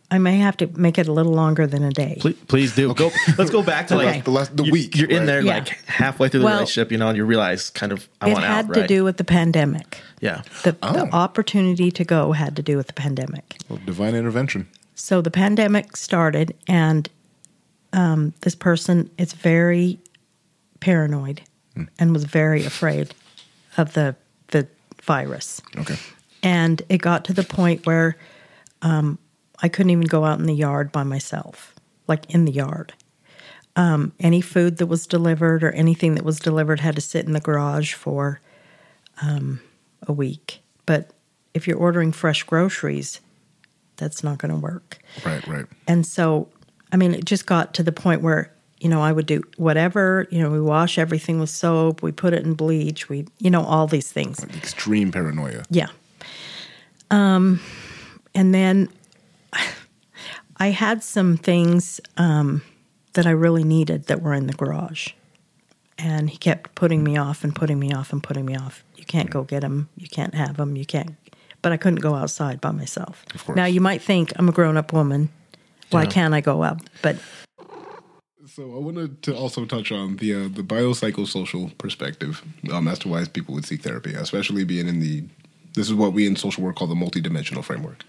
I 0.08 0.18
may 0.18 0.36
have 0.38 0.56
to 0.58 0.68
make 0.78 0.98
it 0.98 1.08
a 1.08 1.12
little 1.12 1.32
longer 1.32 1.66
than 1.66 1.82
a 1.82 1.90
day. 1.90 2.16
please, 2.20 2.36
please 2.46 2.74
do 2.76 2.94
go. 2.94 3.10
Let's 3.36 3.50
go 3.50 3.60
back 3.64 3.88
to 3.88 3.96
Okay. 3.96 4.06
like 4.06 4.24
The 4.24 4.30
last 4.30 4.56
the 4.56 4.62
you- 4.64 4.70
week. 4.72 4.96
You're 4.96 5.10
in 5.10 5.26
there 5.26 5.40
Yeah. 5.40 5.54
like 5.54 5.68
halfway 5.86 6.28
through 6.28 6.40
the 6.40 6.46
Well- 6.46 6.54
relationship, 6.60 6.92
you 6.92 6.98
know, 6.98 7.08
and 7.08 7.16
you 7.16 7.24
realize 7.24 7.70
kind 7.70 7.90
of 7.90 8.08
I 8.20 8.28
it 8.30 8.32
want 8.34 8.44
had 8.44 8.66
out. 8.66 8.74
to 8.74 8.80
right? 8.82 8.88
do 8.88 9.02
with 9.02 9.16
the 9.16 9.24
pandemic. 9.24 10.00
yeah. 10.20 10.42
The, 10.62 10.76
Oh. 10.80 10.92
the 10.92 11.12
opportunity 11.12 11.90
to 11.90 12.04
go 12.04 12.30
had 12.32 12.54
to 12.54 12.62
do 12.62 12.76
with 12.76 12.86
the 12.86 12.92
pandemic. 12.92 13.56
Well, 13.68 13.80
divine 13.84 14.14
intervention. 14.14 14.68
So 14.94 15.20
the 15.20 15.30
pandemic 15.32 15.96
started, 15.96 16.54
and 16.68 17.08
um, 17.92 18.32
this 18.42 18.54
person 18.54 19.10
is 19.18 19.32
very 19.32 19.98
paranoid 20.78 21.40
and 21.98 22.12
was 22.12 22.24
very 22.24 22.64
afraid 22.64 23.12
of 23.76 23.94
the 23.94 24.14
the 24.48 24.68
virus. 25.02 25.60
Okay. 25.78 25.96
And 26.46 26.80
it 26.88 26.98
got 26.98 27.24
to 27.24 27.32
the 27.32 27.42
point 27.42 27.86
where 27.86 28.16
um, 28.80 29.18
I 29.62 29.68
couldn't 29.68 29.90
even 29.90 30.06
go 30.06 30.24
out 30.24 30.38
in 30.38 30.46
the 30.46 30.54
yard 30.54 30.92
by 30.92 31.02
myself, 31.02 31.74
like 32.06 32.32
in 32.32 32.44
the 32.44 32.52
yard. 32.52 32.94
Um, 33.74 34.12
any 34.20 34.40
food 34.40 34.78
that 34.78 34.86
was 34.86 35.08
delivered 35.08 35.64
or 35.64 35.72
anything 35.72 36.14
that 36.14 36.24
was 36.24 36.38
delivered 36.38 36.78
had 36.78 36.94
to 36.94 37.00
sit 37.00 37.26
in 37.26 37.32
the 37.32 37.40
garage 37.40 37.94
for 37.94 38.40
um, 39.20 39.60
a 40.06 40.12
week. 40.12 40.60
But 40.86 41.10
if 41.52 41.66
you're 41.66 41.76
ordering 41.76 42.12
fresh 42.12 42.44
groceries, 42.44 43.20
that's 43.96 44.22
not 44.22 44.38
going 44.38 44.54
to 44.54 44.60
work. 44.60 44.98
Right. 45.24 45.44
Right. 45.48 45.66
And 45.88 46.06
so, 46.06 46.48
I 46.92 46.96
mean, 46.96 47.12
it 47.12 47.24
just 47.24 47.46
got 47.46 47.74
to 47.74 47.82
the 47.82 47.90
point 47.90 48.22
where, 48.22 48.52
you 48.78 48.88
know, 48.88 49.02
I 49.02 49.10
would 49.10 49.26
do 49.26 49.42
whatever, 49.56 50.28
you 50.30 50.40
know, 50.40 50.50
we 50.50 50.60
wash 50.60 50.96
everything 50.96 51.40
with 51.40 51.50
soap, 51.50 52.02
we 52.02 52.12
put 52.12 52.34
it 52.34 52.44
in 52.44 52.54
bleach, 52.54 53.08
we, 53.08 53.26
you 53.40 53.50
know, 53.50 53.64
all 53.64 53.88
these 53.88 54.12
things. 54.12 54.44
Extreme 54.44 55.10
paranoia. 55.10 55.64
Yeah. 55.70 55.88
Um, 57.10 57.60
and 58.34 58.54
then 58.54 58.88
I 60.58 60.68
had 60.70 61.02
some 61.02 61.36
things 61.36 62.00
um, 62.16 62.62
that 63.12 63.26
I 63.26 63.30
really 63.30 63.64
needed 63.64 64.06
that 64.06 64.22
were 64.22 64.34
in 64.34 64.46
the 64.46 64.52
garage. 64.54 65.10
And 65.98 66.28
he 66.28 66.36
kept 66.36 66.74
putting 66.74 67.02
me 67.02 67.16
off 67.16 67.42
and 67.44 67.54
putting 67.54 67.78
me 67.78 67.92
off 67.92 68.12
and 68.12 68.22
putting 68.22 68.44
me 68.44 68.56
off. 68.56 68.84
You 68.96 69.04
can't 69.04 69.30
go 69.30 69.44
get 69.44 69.60
them. 69.60 69.88
You 69.96 70.08
can't 70.08 70.34
have 70.34 70.56
them. 70.56 70.76
You 70.76 70.84
can't. 70.84 71.16
But 71.62 71.72
I 71.72 71.78
couldn't 71.78 72.00
go 72.00 72.14
outside 72.14 72.60
by 72.60 72.70
myself. 72.70 73.24
Of 73.34 73.44
course. 73.44 73.56
Now, 73.56 73.64
you 73.64 73.80
might 73.80 74.02
think 74.02 74.32
I'm 74.36 74.48
a 74.48 74.52
grown 74.52 74.76
up 74.76 74.92
woman. 74.92 75.30
Why 75.90 76.02
Yeah. 76.02 76.10
can't 76.10 76.34
I 76.34 76.40
go 76.40 76.62
out? 76.62 76.82
But 77.02 77.16
So 78.48 78.62
I 78.76 78.78
wanted 78.78 79.22
to 79.22 79.36
also 79.36 79.64
touch 79.64 79.90
on 79.90 80.16
the 80.16 80.32
uh, 80.34 80.48
the 80.48 80.62
biopsychosocial 80.62 81.76
perspective 81.78 82.42
um, 82.70 82.86
as 82.86 82.98
to 83.00 83.08
why 83.08 83.24
people 83.24 83.54
would 83.54 83.64
seek 83.64 83.82
therapy, 83.82 84.14
especially 84.14 84.64
being 84.64 84.86
in 84.86 85.00
the 85.00 85.24
this 85.76 85.88
is 85.88 85.94
what 85.94 86.12
we 86.12 86.26
in 86.26 86.34
social 86.34 86.64
work 86.64 86.76
call 86.76 86.88
the 86.88 86.94
multidimensional 86.94 87.62
framework, 87.62 88.02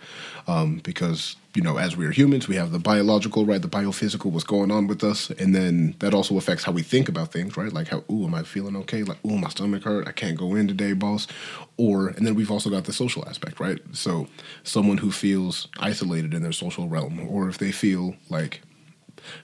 um, 0.48 0.80
because 0.84 1.36
you 1.54 1.62
know 1.62 1.78
as 1.78 1.96
we 1.96 2.06
are 2.06 2.12
humans 2.12 2.48
we 2.48 2.56
have 2.56 2.72
the 2.72 2.80
biological 2.80 3.46
right, 3.46 3.62
the 3.62 3.68
biophysical, 3.68 4.32
what's 4.32 4.46
going 4.46 4.72
on 4.72 4.88
with 4.88 5.04
us, 5.04 5.30
and 5.32 5.54
then 5.54 5.96
that 6.00 6.14
also 6.14 6.38
affects 6.38 6.64
how 6.64 6.72
we 6.72 6.82
think 6.82 7.10
about 7.10 7.32
things, 7.32 7.56
right? 7.58 7.72
Like 7.72 7.90
how 7.90 8.04
ooh 8.10 8.26
am 8.26 8.34
I 8.34 8.44
feeling 8.44 8.76
okay? 8.78 9.04
Like 9.04 9.24
ooh 9.26 9.38
my 9.38 9.50
stomach 9.50 9.84
hurt, 9.84 10.08
I 10.08 10.14
can't 10.14 10.38
go 10.38 10.56
in 10.56 10.68
today, 10.68 10.94
boss. 10.94 11.28
Or 11.76 12.08
and 12.08 12.26
then 12.26 12.34
we've 12.34 12.52
also 12.52 12.70
got 12.70 12.86
the 12.86 12.94
social 12.94 13.28
aspect, 13.28 13.60
right? 13.60 13.80
So 13.92 14.28
someone 14.64 14.98
who 14.98 15.12
feels 15.12 15.68
isolated 15.78 16.34
in 16.34 16.42
their 16.42 16.54
social 16.54 16.88
realm, 16.88 17.20
or 17.30 17.50
if 17.50 17.58
they 17.58 17.72
feel 17.72 18.16
like 18.30 18.62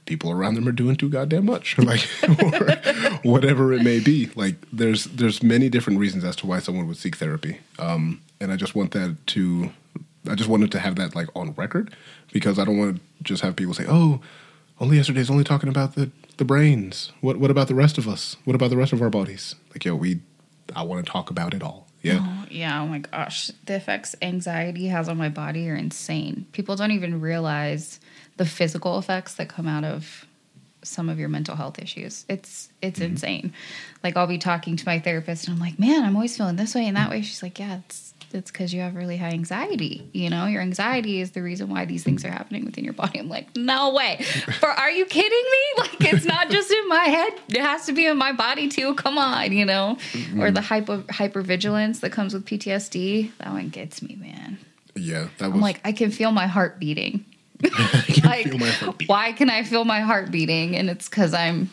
people 0.05 0.31
around 0.31 0.55
them 0.55 0.67
are 0.67 0.71
doing 0.73 0.95
too 0.95 1.09
goddamn 1.09 1.45
much. 1.45 1.77
Like 1.83 2.07
or 2.27 3.19
whatever 3.23 3.73
it 3.73 3.83
may 3.83 3.99
be. 3.99 4.29
Like 4.35 4.55
there's 4.71 5.05
there's 5.05 5.43
many 5.43 5.69
different 5.69 5.99
reasons 5.99 6.23
as 6.23 6.35
to 6.37 6.47
why 6.47 6.59
someone 6.59 6.87
would 6.87 6.97
seek 6.97 7.17
therapy. 7.17 7.59
Um 7.79 8.21
and 8.39 8.51
i 8.51 8.55
just 8.57 8.75
want 8.75 8.91
that 8.91 9.15
to 9.25 9.71
i 10.29 10.35
just 10.35 10.49
wanted 10.49 10.71
to 10.71 10.79
have 10.79 10.95
that 10.95 11.15
like 11.15 11.29
on 11.33 11.53
record 11.53 11.95
because 12.33 12.59
i 12.59 12.65
don't 12.65 12.77
want 12.77 12.97
to 12.97 13.01
just 13.23 13.41
have 13.41 13.55
people 13.55 13.73
say 13.73 13.85
oh 13.87 14.19
only 14.79 14.97
yesterday's 14.97 15.29
only 15.29 15.45
talking 15.45 15.69
about 15.69 15.95
the 15.95 16.11
the 16.37 16.45
brains. 16.45 17.11
What 17.21 17.37
what 17.37 17.51
about 17.51 17.67
the 17.67 17.75
rest 17.75 17.97
of 17.97 18.07
us? 18.07 18.35
What 18.43 18.55
about 18.55 18.69
the 18.69 18.77
rest 18.77 18.91
of 18.91 19.01
our 19.01 19.09
bodies? 19.09 19.55
Like 19.69 19.85
yo 19.85 19.95
we 19.95 20.19
i 20.75 20.81
want 20.81 21.05
to 21.05 21.11
talk 21.11 21.29
about 21.29 21.53
it 21.53 21.63
all. 21.63 21.87
Yeah. 22.01 22.19
Oh, 22.21 22.45
yeah. 22.49 22.81
Oh 22.81 22.87
my 22.87 22.99
gosh. 22.99 23.49
The 23.65 23.75
effects 23.75 24.13
anxiety 24.21 24.87
has 24.87 25.07
on 25.07 25.17
my 25.17 25.29
body 25.29 25.69
are 25.69 25.75
insane. 25.75 26.45
People 26.51 26.75
don't 26.75 26.91
even 26.91 27.21
realize 27.21 28.01
the 28.37 28.45
physical 28.45 28.97
effects 28.97 29.35
that 29.35 29.49
come 29.49 29.67
out 29.67 29.83
of 29.83 30.25
some 30.83 31.09
of 31.09 31.19
your 31.19 31.29
mental 31.29 31.55
health 31.55 31.79
issues. 31.79 32.25
It's 32.29 32.69
it's 32.81 32.99
mm-hmm. 32.99 33.11
insane. 33.11 33.53
Like 34.03 34.17
I'll 34.17 34.27
be 34.27 34.37
talking 34.37 34.75
to 34.75 34.85
my 34.85 34.99
therapist 34.99 35.47
and 35.47 35.55
I'm 35.55 35.59
like, 35.59 35.79
"Man, 35.79 36.03
I'm 36.03 36.15
always 36.15 36.37
feeling 36.37 36.55
this 36.55 36.75
way 36.75 36.87
and 36.87 36.97
that 36.97 37.09
way." 37.09 37.21
She's 37.21 37.41
like, 37.41 37.57
"Yeah, 37.59 37.79
it's 37.85 38.13
it's 38.33 38.51
cuz 38.51 38.73
you 38.73 38.81
have 38.81 38.95
really 38.95 39.17
high 39.17 39.29
anxiety. 39.29 40.09
You 40.11 40.29
know, 40.29 40.47
your 40.47 40.61
anxiety 40.61 41.21
is 41.21 41.31
the 41.31 41.41
reason 41.41 41.69
why 41.69 41.85
these 41.85 42.03
things 42.03 42.25
are 42.25 42.31
happening 42.31 42.65
within 42.65 42.83
your 42.83 42.93
body." 42.93 43.19
I'm 43.19 43.29
like, 43.29 43.55
"No 43.55 43.93
way. 43.93 44.17
For 44.59 44.69
are 44.69 44.91
you 44.91 45.05
kidding 45.05 45.29
me? 45.31 45.59
Like 45.77 46.13
it's 46.13 46.25
not 46.25 46.49
just 46.49 46.71
in 46.71 46.87
my 46.89 47.05
head. 47.05 47.33
It 47.49 47.61
has 47.61 47.85
to 47.85 47.93
be 47.93 48.05
in 48.05 48.17
my 48.17 48.33
body 48.33 48.67
too. 48.67 48.95
Come 48.95 49.17
on, 49.17 49.51
you 49.51 49.65
know." 49.65 49.97
Mm-hmm. 50.11 50.41
Or 50.41 50.51
the 50.51 50.61
hyper 50.61 50.99
hypervigilance 50.99 52.01
that 52.01 52.11
comes 52.11 52.33
with 52.33 52.45
PTSD. 52.45 53.31
That 53.39 53.51
one 53.51 53.69
gets 53.69 54.01
me, 54.01 54.15
man. 54.19 54.57
yeah 54.95 55.27
that 55.37 55.47
was 55.47 55.55
I'm 55.55 55.61
like, 55.61 55.79
I 55.83 55.91
can 55.91 56.11
feel 56.11 56.31
my 56.31 56.47
heart 56.47 56.79
beating. 56.79 57.25
Like, 58.23 58.47
feel 58.47 58.57
my 58.57 58.67
heartbeat. 58.69 59.09
why 59.09 59.31
can 59.33 59.49
I 59.49 59.63
feel 59.63 59.85
my 59.85 59.99
heart 59.99 60.31
beating? 60.31 60.75
And 60.75 60.89
it's 60.89 61.09
because 61.09 61.33
I'm 61.33 61.69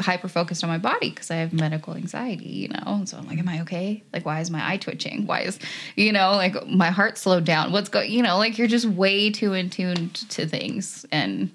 hyper 0.00 0.28
focused 0.28 0.62
on 0.64 0.70
my 0.70 0.78
body 0.78 1.10
because 1.10 1.30
I 1.30 1.36
have 1.36 1.52
medical 1.52 1.94
anxiety, 1.94 2.48
you 2.48 2.68
know? 2.68 2.82
And 2.86 3.08
so 3.08 3.16
I'm 3.18 3.26
like, 3.26 3.38
am 3.38 3.48
I 3.48 3.60
okay? 3.62 4.02
Like, 4.12 4.24
why 4.24 4.40
is 4.40 4.50
my 4.50 4.66
eye 4.68 4.76
twitching? 4.76 5.26
Why 5.26 5.40
is, 5.42 5.58
you 5.96 6.12
know, 6.12 6.32
like 6.32 6.66
my 6.66 6.90
heart 6.90 7.18
slowed 7.18 7.44
down? 7.44 7.72
What's 7.72 7.88
going, 7.88 8.10
you 8.10 8.22
know, 8.22 8.38
like 8.38 8.58
you're 8.58 8.68
just 8.68 8.86
way 8.86 9.30
too 9.30 9.54
in 9.54 9.70
tune 9.70 10.10
to 10.10 10.46
things. 10.46 11.04
And 11.12 11.50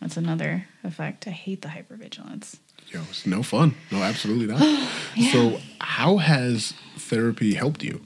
That's 0.00 0.16
another 0.16 0.66
effect. 0.82 1.26
I 1.26 1.30
hate 1.30 1.62
the 1.62 1.68
hypervigilance. 1.68 2.58
Yo, 2.88 3.00
it's 3.08 3.26
no 3.26 3.42
fun. 3.42 3.74
No, 3.90 4.02
absolutely 4.02 4.46
not. 4.46 4.60
So, 5.32 5.60
how 5.80 6.16
has 6.16 6.74
therapy 6.96 7.54
helped 7.54 7.82
you? 7.84 8.02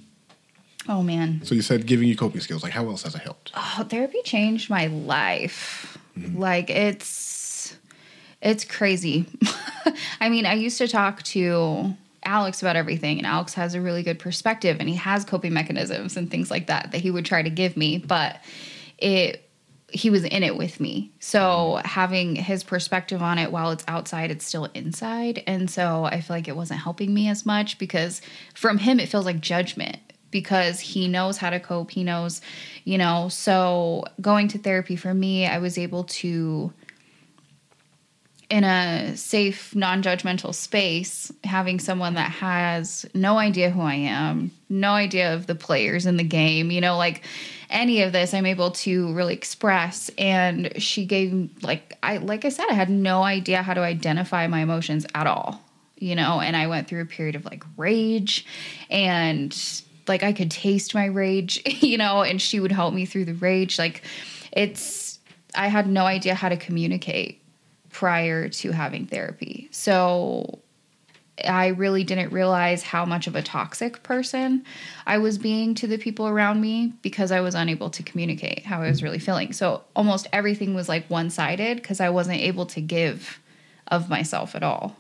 Oh 0.89 1.03
man. 1.03 1.43
So 1.45 1.55
you 1.55 1.63
said 1.63 1.87
giving 1.87 2.09
you 2.09 2.17
coping 2.17 2.41
skills. 2.41 2.63
Like, 2.63 2.73
how 2.73 2.87
else 2.89 3.03
has 3.03 3.15
it 3.15 3.21
helped? 3.21 3.53
Oh, 3.55 3.87
therapy 3.89 4.23
changed 4.25 4.71
my 4.71 4.87
life. 4.87 5.99
Mm-hmm. 6.19 6.39
Like 6.39 6.71
it's 6.71 7.77
it's 8.41 8.65
crazy. 8.65 9.27
I 10.21 10.29
mean, 10.29 10.47
I 10.47 10.55
used 10.55 10.79
to 10.79 10.89
talk 10.89 11.23
to 11.25 11.95
Alex 12.25 12.63
about 12.63 12.77
everything 12.77 13.19
and 13.19 13.27
Alex 13.27 13.55
has 13.55 13.75
a 13.75 13.81
really 13.81 14.03
good 14.03 14.19
perspective 14.19 14.79
and 14.81 14.89
he 14.89 14.95
has 14.97 15.25
coping 15.25 15.53
mechanisms 15.53 16.17
and 16.17 16.31
things 16.31 16.51
like 16.51 16.67
that 16.69 16.93
that 16.93 17.01
he 17.01 17.11
would 17.11 17.25
try 17.25 17.43
to 17.43 17.51
give 17.51 17.77
me, 17.77 17.99
but 17.99 18.41
it 18.97 19.45
he 19.91 20.11
was 20.11 20.25
in 20.25 20.43
it 20.43 20.57
with 20.57 20.81
me. 20.81 21.11
So 21.19 21.39
mm-hmm. 21.41 21.87
having 21.87 22.37
his 22.37 22.65
perspective 22.65 23.23
on 23.23 23.39
it 23.39 23.53
while 23.53 23.71
it's 23.71 23.85
outside, 23.89 24.31
it's 24.31 24.47
still 24.47 24.67
inside. 24.75 25.43
And 25.47 25.71
so 25.71 26.05
I 26.05 26.21
feel 26.23 26.37
like 26.37 26.49
it 26.49 26.57
wasn't 26.57 26.81
helping 26.81 27.13
me 27.13 27.29
as 27.29 27.45
much 27.45 27.79
because 27.79 28.21
from 28.55 28.79
him, 28.79 29.01
it 29.01 29.09
feels 29.09 29.27
like 29.27 29.41
judgment 29.41 29.99
because 30.31 30.81
he 30.81 31.09
knows 31.09 31.39
how 31.39 31.51
to 31.51 31.61
cope. 31.61 31.91
He 31.91 32.05
knows, 32.05 32.41
you 32.85 32.99
know. 32.99 33.29
So 33.29 34.05
going 34.21 34.49
to 34.49 34.59
therapy 34.59 34.97
for 34.97 35.13
me, 35.13 35.47
I 35.47 35.59
was 35.59 35.79
able 35.79 36.05
to, 36.05 36.73
in 38.51 38.65
a 38.65 39.17
safe, 39.17 39.75
non 39.75 40.03
judgmental 40.03 40.55
space, 40.55 41.33
having 41.45 41.79
someone 41.81 42.15
that 42.15 42.31
has 42.31 43.07
no 43.15 43.39
idea 43.39 43.71
who 43.71 43.81
I 43.81 43.95
am, 43.95 44.51
no 44.69 44.93
idea 44.93 45.35
of 45.35 45.47
the 45.47 45.55
players 45.55 46.07
in 46.07 46.17
the 46.17 46.25
game, 46.25 46.71
you 46.71 46.81
know, 46.81 46.97
like 46.97 47.23
any 47.71 48.03
of 48.03 48.13
this, 48.13 48.33
I'm 48.33 48.47
able 48.47 48.71
to 48.71 49.13
really 49.13 49.35
express. 49.35 50.11
And 50.17 50.73
she 50.81 51.05
gave, 51.05 51.51
like, 51.63 51.97
I, 52.03 52.19
like 52.19 52.45
I 52.45 52.49
said, 52.49 52.67
I 52.71 52.75
had 52.75 52.91
no 52.91 53.23
idea 53.23 53.63
how 53.63 53.75
to 53.75 53.81
identify 53.81 54.47
my 54.47 54.61
emotions 54.61 55.07
at 55.15 55.27
all, 55.27 55.61
you 55.99 56.15
know, 56.15 56.41
and 56.41 56.57
I 56.57 56.67
went 56.67 56.89
through 56.89 57.03
a 57.03 57.07
period 57.07 57.35
of 57.35 57.45
like 57.45 57.65
rage 57.77 58.47
and 58.89 59.53
like 60.09 60.23
I 60.23 60.33
could 60.33 60.51
taste 60.51 60.95
my 60.95 61.07
rage, 61.07 61.63
you 61.83 61.99
know, 61.99 62.23
and 62.23 62.41
she 62.41 62.61
would 62.61 62.73
help 62.73 62.95
me 62.95 63.07
through 63.07 63.27
the 63.27 63.35
rage. 63.35 63.79
Like, 63.79 64.03
it's, 64.53 65.19
I 65.55 65.69
had 65.69 65.87
no 65.89 66.05
idea 66.05 66.35
how 66.35 66.49
to 66.49 66.57
communicate 66.57 67.43
prior 67.91 68.49
to 68.49 68.73
having 68.73 69.07
therapy. 69.07 69.69
So 69.71 70.61
I 71.45 71.69
really 71.69 72.05
didn't 72.05 72.33
realize 72.33 72.83
how 72.83 73.05
much 73.05 73.27
of 73.27 73.37
a 73.37 73.43
toxic 73.43 74.03
person 74.03 74.65
I 75.07 75.19
was 75.19 75.39
being 75.39 75.75
to 75.77 75.87
the 75.87 75.99
people 75.99 76.27
around 76.27 76.61
me 76.61 76.93
because 77.03 77.31
I 77.31 77.41
was 77.41 77.55
unable 77.55 77.91
to 77.91 78.03
communicate 78.03 78.65
how 78.65 78.83
I 78.83 78.89
was 78.89 79.03
really 79.03 79.19
feeling. 79.19 79.53
So 79.53 79.85
almost 79.95 80.27
everything 80.33 80.75
was 80.75 80.89
like 80.89 81.09
one 81.09 81.31
sided 81.31 81.77
because 81.77 82.01
I 82.01 82.11
wasn't 82.11 82.41
able 82.41 82.67
to 82.67 82.81
give 82.81 83.41
of 83.87 84.09
myself 84.09 84.55
at 84.55 84.63
all. 84.63 84.97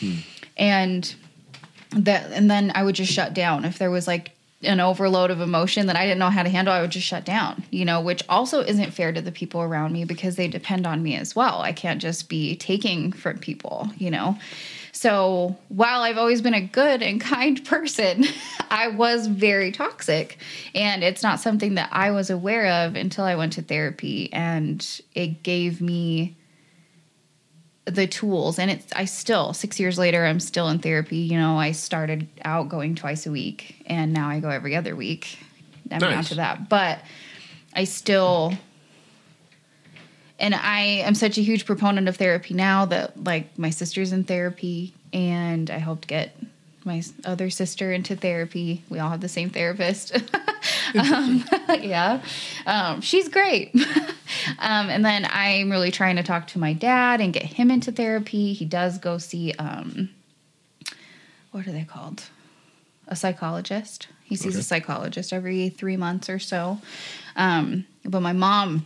Hmm. 0.00 0.16
And 0.56 1.14
that 1.96 2.32
and 2.32 2.50
then 2.50 2.72
I 2.74 2.82
would 2.82 2.94
just 2.94 3.12
shut 3.12 3.34
down 3.34 3.64
if 3.64 3.78
there 3.78 3.90
was 3.90 4.06
like 4.06 4.33
an 4.62 4.80
overload 4.80 5.30
of 5.30 5.40
emotion 5.40 5.86
that 5.86 5.96
I 5.96 6.04
didn't 6.06 6.18
know 6.18 6.30
how 6.30 6.42
to 6.42 6.48
handle, 6.48 6.72
I 6.72 6.80
would 6.80 6.90
just 6.90 7.06
shut 7.06 7.24
down, 7.24 7.64
you 7.70 7.84
know, 7.84 8.00
which 8.00 8.22
also 8.28 8.60
isn't 8.60 8.92
fair 8.92 9.12
to 9.12 9.20
the 9.20 9.32
people 9.32 9.60
around 9.60 9.92
me 9.92 10.04
because 10.04 10.36
they 10.36 10.48
depend 10.48 10.86
on 10.86 11.02
me 11.02 11.16
as 11.16 11.36
well. 11.36 11.60
I 11.60 11.72
can't 11.72 12.00
just 12.00 12.28
be 12.28 12.56
taking 12.56 13.12
from 13.12 13.38
people, 13.38 13.90
you 13.98 14.10
know. 14.10 14.38
So 14.92 15.56
while 15.68 16.02
I've 16.02 16.18
always 16.18 16.40
been 16.40 16.54
a 16.54 16.60
good 16.60 17.02
and 17.02 17.20
kind 17.20 17.62
person, 17.66 18.24
I 18.70 18.88
was 18.88 19.26
very 19.26 19.72
toxic. 19.72 20.38
And 20.74 21.02
it's 21.02 21.22
not 21.22 21.40
something 21.40 21.74
that 21.74 21.88
I 21.92 22.10
was 22.12 22.30
aware 22.30 22.86
of 22.86 22.94
until 22.94 23.24
I 23.24 23.34
went 23.34 23.54
to 23.54 23.62
therapy. 23.62 24.32
And 24.32 24.86
it 25.14 25.42
gave 25.42 25.80
me 25.80 26.36
the 27.86 28.06
tools. 28.06 28.58
And 28.58 28.70
it's 28.70 28.86
i 28.94 29.04
still 29.04 29.52
six 29.52 29.78
years 29.78 29.98
later 29.98 30.24
i'm 30.24 30.40
still 30.40 30.68
in 30.68 30.78
therapy. 30.78 31.18
You 31.18 31.38
know 31.38 31.58
i 31.58 31.72
started 31.72 32.28
out 32.44 32.68
going 32.68 32.94
twice 32.94 33.26
a 33.26 33.30
week 33.30 33.82
and 33.86 34.12
now 34.12 34.28
i 34.28 34.40
go 34.40 34.48
every 34.48 34.74
other 34.76 34.96
week. 34.96 35.38
I'm 35.90 35.98
Nice. 36.00 36.28
to 36.30 36.36
that. 36.36 36.68
But 36.68 37.00
i 37.74 37.84
still 37.84 38.54
and 40.38 40.54
i 40.54 40.80
am 40.80 41.14
such 41.14 41.38
a 41.38 41.42
huge 41.42 41.66
proponent 41.66 42.08
of 42.08 42.16
therapy 42.16 42.54
now 42.54 42.86
that 42.86 43.22
like 43.22 43.58
my 43.58 43.70
sister's 43.70 44.12
in 44.12 44.24
therapy 44.24 44.94
and 45.12 45.70
i 45.70 45.78
helped 45.78 46.06
get 46.08 46.34
my 46.86 47.02
other 47.24 47.48
sister 47.48 47.92
into 47.92 48.14
therapy. 48.14 48.82
We 48.90 48.98
all 48.98 49.08
have 49.08 49.22
the 49.22 49.28
same 49.28 49.50
therapist. 49.50 50.16
Um, 50.96 51.44
yeah. 51.80 52.22
Um, 52.66 53.00
she's 53.00 53.28
great 53.28 53.74
um, 54.58 54.88
and 54.90 55.04
then 55.04 55.26
i'm 55.30 55.70
really 55.70 55.90
trying 55.90 56.16
to 56.16 56.22
talk 56.22 56.46
to 56.46 56.58
my 56.58 56.72
dad 56.72 57.20
and 57.20 57.32
get 57.32 57.44
him 57.44 57.70
into 57.70 57.90
therapy 57.92 58.52
he 58.52 58.64
does 58.64 58.98
go 58.98 59.18
see 59.18 59.52
um, 59.58 60.08
what 61.50 61.66
are 61.66 61.72
they 61.72 61.84
called 61.84 62.24
a 63.08 63.16
psychologist 63.16 64.08
he 64.24 64.36
sees 64.36 64.54
Okay. 64.54 64.60
a 64.60 64.62
psychologist 64.62 65.32
every 65.32 65.68
three 65.68 65.96
months 65.96 66.28
or 66.30 66.38
so 66.38 66.78
um, 67.36 67.84
but 68.04 68.20
my 68.20 68.32
mom 68.32 68.84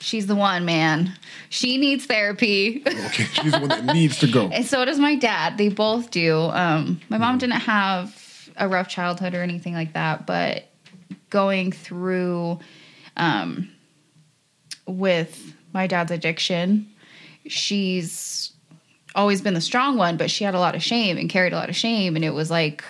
she's 0.00 0.26
the 0.26 0.36
one 0.36 0.64
man 0.64 1.12
she 1.48 1.76
needs 1.78 2.06
therapy 2.06 2.82
Okay, 2.86 3.24
she's 3.24 3.52
the 3.52 3.60
one 3.60 3.68
that 3.70 3.84
needs 3.84 4.18
to 4.18 4.30
go. 4.30 4.48
and 4.52 4.64
so 4.66 4.84
does 4.84 4.98
my 4.98 5.14
dad. 5.16 5.56
They 5.58 5.70
both 5.70 6.10
do. 6.10 6.36
Um, 6.36 7.00
my 7.08 7.16
mom 7.18 7.38
didn't 7.38 7.60
have 7.60 8.50
a 8.56 8.68
rough 8.68 8.88
childhood 8.88 9.34
or 9.34 9.42
anything 9.42 9.72
like 9.72 9.94
that, 9.94 10.26
but 10.26 10.64
going 11.30 11.72
through 11.72 12.58
um, 13.16 13.70
with 14.88 15.54
my 15.72 15.86
dad's 15.86 16.10
addiction, 16.10 16.88
she's 17.46 18.52
always 19.14 19.40
been 19.40 19.54
the 19.54 19.60
strong 19.60 19.96
one, 19.96 20.16
but 20.16 20.30
she 20.30 20.44
had 20.44 20.54
a 20.54 20.60
lot 20.60 20.74
of 20.74 20.82
shame 20.82 21.16
and 21.18 21.28
carried 21.28 21.52
a 21.52 21.56
lot 21.56 21.68
of 21.68 21.76
shame. 21.76 22.16
And 22.16 22.24
it 22.24 22.30
was 22.30 22.50
like, 22.50 22.84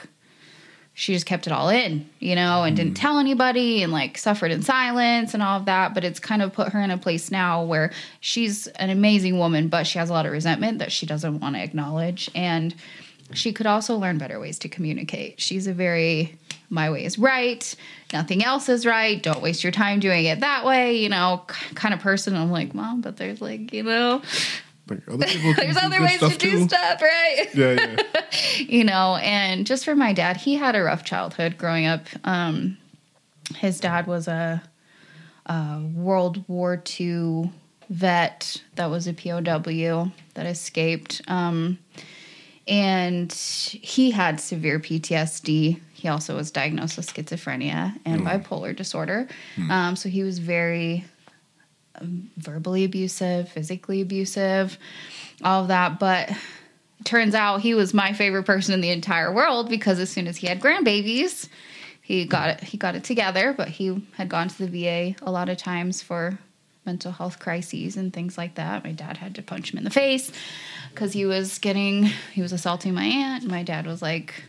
she 0.94 1.14
just 1.14 1.26
kept 1.26 1.46
it 1.46 1.52
all 1.52 1.68
in, 1.68 2.08
you 2.18 2.34
know, 2.34 2.64
and 2.64 2.76
didn't 2.76 2.94
mm. 2.94 3.00
tell 3.00 3.18
anybody 3.18 3.84
and 3.84 3.92
like 3.92 4.18
suffered 4.18 4.50
in 4.50 4.62
silence 4.62 5.32
and 5.32 5.44
all 5.44 5.60
of 5.60 5.66
that. 5.66 5.94
But 5.94 6.02
it's 6.02 6.18
kind 6.18 6.42
of 6.42 6.52
put 6.52 6.72
her 6.72 6.80
in 6.80 6.90
a 6.90 6.98
place 6.98 7.30
now 7.30 7.62
where 7.62 7.92
she's 8.18 8.66
an 8.66 8.90
amazing 8.90 9.38
woman, 9.38 9.68
but 9.68 9.86
she 9.86 10.00
has 10.00 10.10
a 10.10 10.12
lot 10.12 10.26
of 10.26 10.32
resentment 10.32 10.80
that 10.80 10.90
she 10.90 11.06
doesn't 11.06 11.38
want 11.38 11.54
to 11.54 11.62
acknowledge. 11.62 12.28
And 12.34 12.74
she 13.32 13.52
could 13.52 13.66
also 13.66 13.96
learn 13.96 14.18
better 14.18 14.40
ways 14.40 14.58
to 14.58 14.68
communicate. 14.68 15.40
She's 15.40 15.68
a 15.68 15.72
very, 15.72 16.36
my 16.70 16.90
way 16.90 17.04
is 17.04 17.18
right, 17.18 17.74
nothing 18.12 18.44
else 18.44 18.68
is 18.68 18.84
right, 18.84 19.22
don't 19.22 19.40
waste 19.42 19.62
your 19.64 19.72
time 19.72 20.00
doing 20.00 20.24
it 20.26 20.40
that 20.40 20.64
way, 20.64 20.96
you 20.98 21.08
know, 21.08 21.42
kind 21.74 21.94
of 21.94 22.00
person. 22.00 22.36
I'm 22.36 22.50
like, 22.50 22.74
mom, 22.74 23.00
but 23.00 23.16
there's 23.16 23.40
like, 23.40 23.72
you 23.72 23.82
know, 23.82 24.22
But 24.86 24.98
other 25.08 25.26
there's 25.56 25.76
other 25.76 26.00
ways 26.02 26.20
to 26.20 26.28
do 26.36 26.50
too. 26.50 26.64
stuff, 26.64 27.00
right? 27.02 27.46
Yeah, 27.54 27.72
yeah. 27.72 27.96
you 28.58 28.84
know 28.84 29.16
and 29.16 29.66
just 29.66 29.84
for 29.84 29.94
my 29.94 30.12
dad 30.12 30.36
he 30.36 30.56
had 30.56 30.74
a 30.76 30.82
rough 30.82 31.04
childhood 31.04 31.56
growing 31.58 31.86
up 31.86 32.06
um 32.24 32.76
his 33.56 33.80
dad 33.80 34.06
was 34.06 34.28
a, 34.28 34.62
a 35.46 35.80
world 35.94 36.46
war 36.48 36.82
ii 37.00 37.50
vet 37.88 38.62
that 38.74 38.90
was 38.90 39.06
a 39.06 39.14
pow 39.14 39.40
that 40.34 40.46
escaped 40.46 41.22
um 41.28 41.78
and 42.66 43.32
he 43.32 44.10
had 44.10 44.40
severe 44.40 44.78
ptsd 44.78 45.80
he 45.98 46.06
also 46.06 46.36
was 46.36 46.52
diagnosed 46.52 46.96
with 46.96 47.12
schizophrenia 47.12 47.98
and 48.04 48.22
bipolar 48.24 48.74
disorder. 48.74 49.26
Um, 49.68 49.96
so 49.96 50.08
he 50.08 50.22
was 50.22 50.38
very 50.38 51.04
um, 51.96 52.30
verbally 52.36 52.84
abusive 52.84 53.48
physically 53.48 54.00
abusive 54.00 54.78
all 55.42 55.62
of 55.62 55.68
that. 55.68 55.98
But 55.98 56.30
turns 57.04 57.34
out 57.34 57.60
he 57.62 57.74
was 57.74 57.92
my 57.92 58.12
favorite 58.12 58.44
person 58.44 58.74
in 58.74 58.80
the 58.80 58.90
entire 58.90 59.32
world 59.32 59.68
because 59.68 59.98
as 59.98 60.08
soon 60.10 60.28
as 60.28 60.36
he 60.36 60.46
had 60.46 60.60
grandbabies, 60.60 61.48
he 62.00 62.24
got 62.24 62.50
it 62.50 62.60
he 62.62 62.78
got 62.78 62.94
it 62.94 63.02
together, 63.02 63.52
but 63.56 63.68
he 63.68 64.06
had 64.14 64.28
gone 64.28 64.48
to 64.48 64.66
the 64.66 64.68
VA 64.68 65.16
a 65.22 65.30
lot 65.32 65.48
of 65.48 65.56
times 65.56 66.00
for 66.00 66.38
mental 66.86 67.10
health 67.10 67.40
crises 67.40 67.96
and 67.96 68.12
things 68.12 68.38
like 68.38 68.54
that. 68.54 68.84
My 68.84 68.92
dad 68.92 69.16
had 69.16 69.34
to 69.34 69.42
punch 69.42 69.72
him 69.72 69.78
in 69.78 69.84
the 69.84 69.90
face 69.90 70.30
cuz 70.94 71.12
he 71.12 71.26
was 71.26 71.58
getting 71.58 72.04
he 72.32 72.40
was 72.40 72.52
assaulting 72.52 72.94
my 72.94 73.04
aunt. 73.04 73.44
My 73.44 73.64
dad 73.64 73.84
was 73.84 74.00
like 74.00 74.44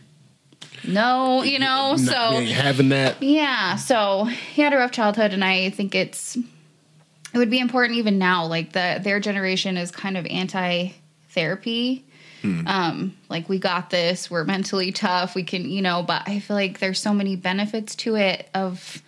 no, 0.86 1.42
you 1.42 1.58
know, 1.58 1.92
No, 1.92 1.96
so 1.96 2.40
having 2.40 2.88
that. 2.90 3.22
yeah, 3.22 3.76
so 3.76 4.24
he 4.24 4.62
had 4.62 4.72
a 4.72 4.76
rough 4.76 4.92
childhood, 4.92 5.32
and 5.32 5.44
I 5.44 5.70
think 5.70 5.94
it's 5.94 6.36
it 6.36 7.38
would 7.38 7.50
be 7.50 7.60
important 7.60 7.98
even 7.98 8.18
now. 8.18 8.46
Like 8.46 8.72
the 8.72 9.00
their 9.02 9.20
generation 9.20 9.76
is 9.76 9.90
kind 9.90 10.16
of 10.16 10.26
anti 10.26 10.92
therapy. 11.30 12.04
Um, 12.42 13.14
like 13.28 13.50
we 13.50 13.58
got 13.58 13.90
this, 13.90 14.30
we're 14.30 14.44
mentally 14.44 14.92
tough, 14.92 15.34
we 15.34 15.42
can, 15.42 15.68
you 15.68 15.82
know, 15.82 16.02
but 16.02 16.22
I 16.26 16.38
feel 16.40 16.56
like 16.56 16.78
there's 16.78 16.98
so 16.98 17.12
many 17.12 17.36
benefits 17.36 17.94
to 17.96 18.16
it 18.16 18.48
of 18.54 19.02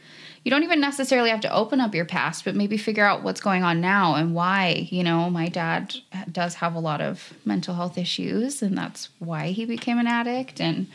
you 0.45 0.51
don't 0.51 0.65
even 0.65 0.81
necessarily 0.81 1.31
have 1.31 1.41
to 1.41 1.51
open 1.55 1.81
up 1.81 1.95
your 1.95 2.05
past, 2.05 2.45
but 2.45 2.55
maybe 2.55 2.77
figure 2.77 3.07
out 3.07 3.23
what's 3.23 3.41
going 3.41 3.63
on 3.63 3.81
now 3.81 4.17
and 4.17 4.35
why. 4.35 4.87
You 4.91 5.03
know, 5.03 5.31
my 5.31 5.49
dad 5.49 5.95
does 6.31 6.57
have 6.57 6.75
a 6.75 6.79
lot 6.79 7.01
of 7.01 7.33
mental 7.47 7.75
health 7.75 7.97
issues, 7.97 8.61
and 8.61 8.77
that's 8.77 9.09
why 9.19 9.53
he 9.53 9.65
became 9.65 9.99
an 9.99 10.07
addict. 10.07 10.61
And, 10.61 10.89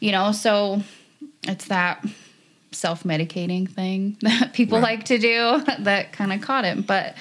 you 0.00 0.12
know, 0.12 0.32
so 0.32 0.82
it's 1.44 1.66
that 1.68 2.04
self 2.72 3.02
medicating 3.04 3.68
thing 3.68 4.16
that 4.22 4.52
people 4.52 4.78
Right. 4.78 4.96
like 4.98 5.04
to 5.06 5.18
do 5.18 5.62
that 5.80 6.12
kind 6.12 6.32
of 6.32 6.40
caught 6.40 6.64
him. 6.64 6.82
But 6.82 7.16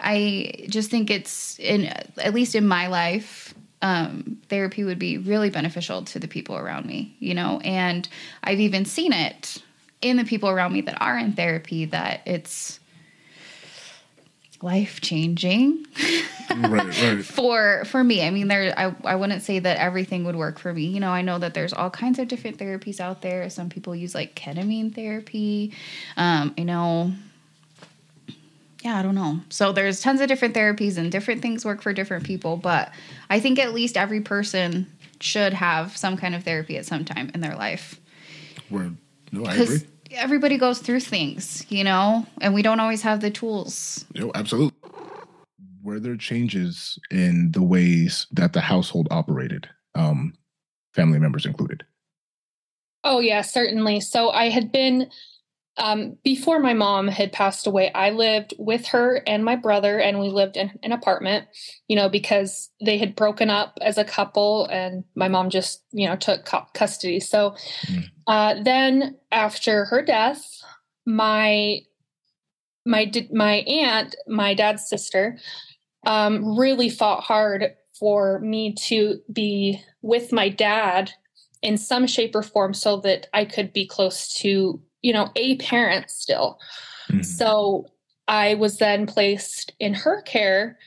I 0.00 0.64
just 0.68 0.90
think 0.90 1.10
it's 1.10 1.58
in 1.58 1.86
at 2.18 2.34
least 2.34 2.54
in 2.54 2.66
my 2.66 2.86
life, 2.88 3.54
um, 3.82 4.38
therapy 4.48 4.84
would 4.84 4.98
be 4.98 5.18
really 5.18 5.50
beneficial 5.50 6.02
to 6.02 6.18
the 6.18 6.28
people 6.28 6.56
around 6.56 6.86
me, 6.86 7.14
you 7.20 7.34
know, 7.34 7.60
and 7.64 8.08
I've 8.42 8.60
even 8.60 8.84
seen 8.84 9.12
it 9.12 9.62
in 10.00 10.16
the 10.16 10.24
people 10.24 10.48
around 10.48 10.72
me 10.72 10.80
that 10.82 11.00
are 11.00 11.18
in 11.18 11.32
therapy 11.32 11.84
that 11.86 12.22
it's 12.26 12.78
life 14.62 15.00
changing 15.00 15.84
right, 16.56 16.72
right. 16.72 17.24
for 17.24 17.84
for 17.84 18.02
me 18.02 18.26
i 18.26 18.30
mean 18.30 18.48
there 18.48 18.74
I, 18.76 18.94
I 19.04 19.14
wouldn't 19.14 19.42
say 19.42 19.58
that 19.58 19.78
everything 19.78 20.24
would 20.24 20.36
work 20.36 20.58
for 20.58 20.72
me 20.72 20.86
you 20.86 21.00
know 21.00 21.10
i 21.10 21.22
know 21.22 21.38
that 21.38 21.54
there's 21.54 21.72
all 21.72 21.90
kinds 21.90 22.18
of 22.18 22.28
different 22.28 22.58
therapies 22.58 22.98
out 22.98 23.22
there 23.22 23.48
some 23.50 23.68
people 23.68 23.94
use 23.94 24.14
like 24.14 24.34
ketamine 24.34 24.94
therapy 24.94 25.72
um 26.16 26.54
you 26.56 26.64
know 26.64 27.12
yeah 28.82 28.98
i 28.98 29.02
don't 29.02 29.14
know 29.14 29.40
so 29.48 29.72
there's 29.72 30.00
tons 30.00 30.20
of 30.20 30.28
different 30.28 30.54
therapies 30.54 30.98
and 30.98 31.12
different 31.12 31.40
things 31.40 31.64
work 31.64 31.80
for 31.80 31.92
different 31.92 32.24
people 32.24 32.56
but 32.56 32.92
i 33.30 33.38
think 33.38 33.58
at 33.58 33.72
least 33.72 33.96
every 33.96 34.20
person 34.20 34.86
should 35.20 35.52
have 35.52 35.96
some 35.96 36.16
kind 36.16 36.34
of 36.34 36.42
therapy 36.42 36.76
at 36.76 36.86
some 36.86 37.04
time 37.04 37.30
in 37.34 37.40
their 37.40 37.56
life 37.56 38.00
Word. 38.70 38.96
No, 39.32 39.44
I 39.44 39.54
agree. 39.54 39.80
Because 40.08 40.22
everybody 40.24 40.56
goes 40.58 40.78
through 40.78 41.00
things 41.00 41.64
you 41.68 41.84
know 41.84 42.26
and 42.40 42.54
we 42.54 42.62
don't 42.62 42.80
always 42.80 43.02
have 43.02 43.20
the 43.20 43.30
tools 43.30 44.04
No, 44.14 44.30
absolutely. 44.34 44.76
Were 45.82 46.00
there 46.00 46.16
changes 46.16 46.98
in 47.10 47.52
the 47.52 47.62
ways 47.62 48.26
that 48.32 48.52
the 48.52 48.60
household 48.60 49.08
operated, 49.10 49.70
um, 49.94 50.34
family 50.92 51.18
members 51.18 51.46
included? 51.46 51.84
Oh, 53.04 53.20
yeah, 53.20 53.40
certainly. 53.40 54.00
So 54.00 54.30
I 54.30 54.50
had 54.50 54.70
been, 54.70 55.08
um, 55.78 56.16
before 56.24 56.58
my 56.58 56.74
mom 56.74 57.08
had 57.08 57.32
passed 57.32 57.66
away, 57.66 57.92
I 57.92 58.10
lived 58.10 58.54
with 58.58 58.86
her 58.88 59.22
and 59.26 59.44
my 59.44 59.56
brother, 59.56 59.98
and 59.98 60.18
we 60.18 60.28
lived 60.28 60.56
in 60.56 60.72
an 60.82 60.92
apartment, 60.92 61.46
you 61.86 61.96
know, 61.96 62.08
because 62.08 62.70
they 62.84 62.98
had 62.98 63.14
broken 63.16 63.48
up 63.48 63.78
as 63.80 63.96
a 63.96 64.04
couple 64.04 64.66
and 64.66 65.04
my 65.14 65.28
mom 65.28 65.50
just, 65.50 65.82
you 65.92 66.06
know, 66.06 66.16
took 66.16 66.44
cu- 66.44 66.66
custody. 66.74 67.20
So 67.20 67.54
Mm. 67.86 68.04
uh, 68.26 68.62
then 68.62 69.16
after 69.30 69.84
her 69.86 70.02
death, 70.02 70.44
my 71.06 71.80
my 72.84 73.10
my 73.32 73.54
aunt, 73.66 74.16
my 74.26 74.54
dad's 74.54 74.88
sister, 74.88 75.38
um, 76.06 76.58
really 76.58 76.88
fought 76.88 77.22
hard 77.22 77.74
for 77.98 78.38
me 78.40 78.74
to 78.74 79.20
be 79.32 79.80
with 80.02 80.32
my 80.32 80.48
dad 80.48 81.12
in 81.62 81.76
some 81.76 82.06
shape 82.06 82.34
or 82.34 82.42
form 82.42 82.72
so 82.72 82.98
that 82.98 83.26
I 83.32 83.44
could 83.44 83.72
be 83.72 83.86
close 83.86 84.28
to, 84.40 84.80
you 85.02 85.12
know, 85.12 85.30
a 85.36 85.56
parent 85.56 86.10
still. 86.10 86.58
Mhm. 87.08 87.24
So 87.24 87.86
I 88.26 88.54
was 88.54 88.78
then 88.78 89.06
placed 89.06 89.72
in 89.78 89.94
her 89.94 90.22
care, 90.22 90.78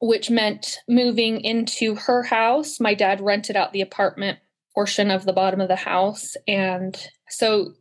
which 0.00 0.30
meant 0.30 0.78
moving 0.88 1.40
into 1.40 1.94
her 1.94 2.22
house. 2.22 2.80
My 2.80 2.94
dad 2.94 3.20
rented 3.20 3.56
out 3.56 3.72
the 3.72 3.80
apartment 3.80 4.38
portion 4.74 5.10
of 5.10 5.24
the 5.24 5.32
bottom 5.32 5.60
of 5.60 5.68
the 5.68 5.76
house. 5.76 6.36
And 6.48 6.96
so 7.28 7.74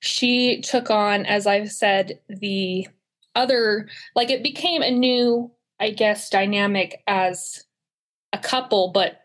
she 0.00 0.60
took 0.60 0.90
on, 0.90 1.26
as 1.26 1.46
I've 1.46 1.72
said, 1.72 2.20
the 2.28 2.86
other, 3.34 3.88
like 4.14 4.30
it 4.30 4.42
became 4.42 4.82
a 4.82 4.90
new, 4.90 5.50
I 5.80 5.90
guess, 5.90 6.30
dynamic 6.30 7.02
as 7.06 7.64
a 8.32 8.38
couple, 8.38 8.92
but 8.92 9.20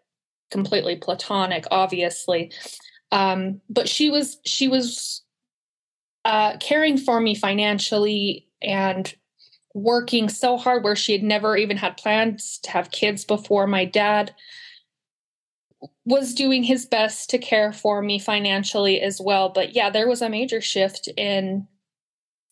completely 0.50 0.96
platonic, 0.96 1.66
obviously. 1.72 2.52
Um, 3.12 3.62
but 3.70 3.90
she 3.90 4.10
was, 4.10 4.38
she 4.46 4.68
was 4.68 5.24
uh, 6.26 6.58
caring 6.58 6.98
for 6.98 7.20
me 7.20 7.36
financially 7.36 8.48
and 8.62 9.14
working 9.74 10.30
so 10.30 10.58
hard 10.58 10.84
where 10.84 10.96
she 10.96 11.14
had 11.14 11.24
never 11.24 11.56
even 11.58 11.78
had 11.78 11.98
plans 11.98 12.60
to 12.64 12.72
have 12.72 12.92
kids 12.92 13.24
before 13.24 13.68
my 13.68 13.86
dad 13.86 14.34
was 16.06 16.34
doing 16.34 16.64
his 16.64 16.86
best 16.86 17.30
to 17.30 17.38
care 17.38 17.72
for 17.72 18.02
me 18.02 18.20
financially 18.20 19.02
as 19.02 19.20
well. 19.22 19.50
But 19.50 19.74
yeah 19.74 19.90
there 19.90 20.08
was 20.08 20.22
a 20.22 20.30
major 20.30 20.62
shift 20.62 21.08
in 21.18 21.68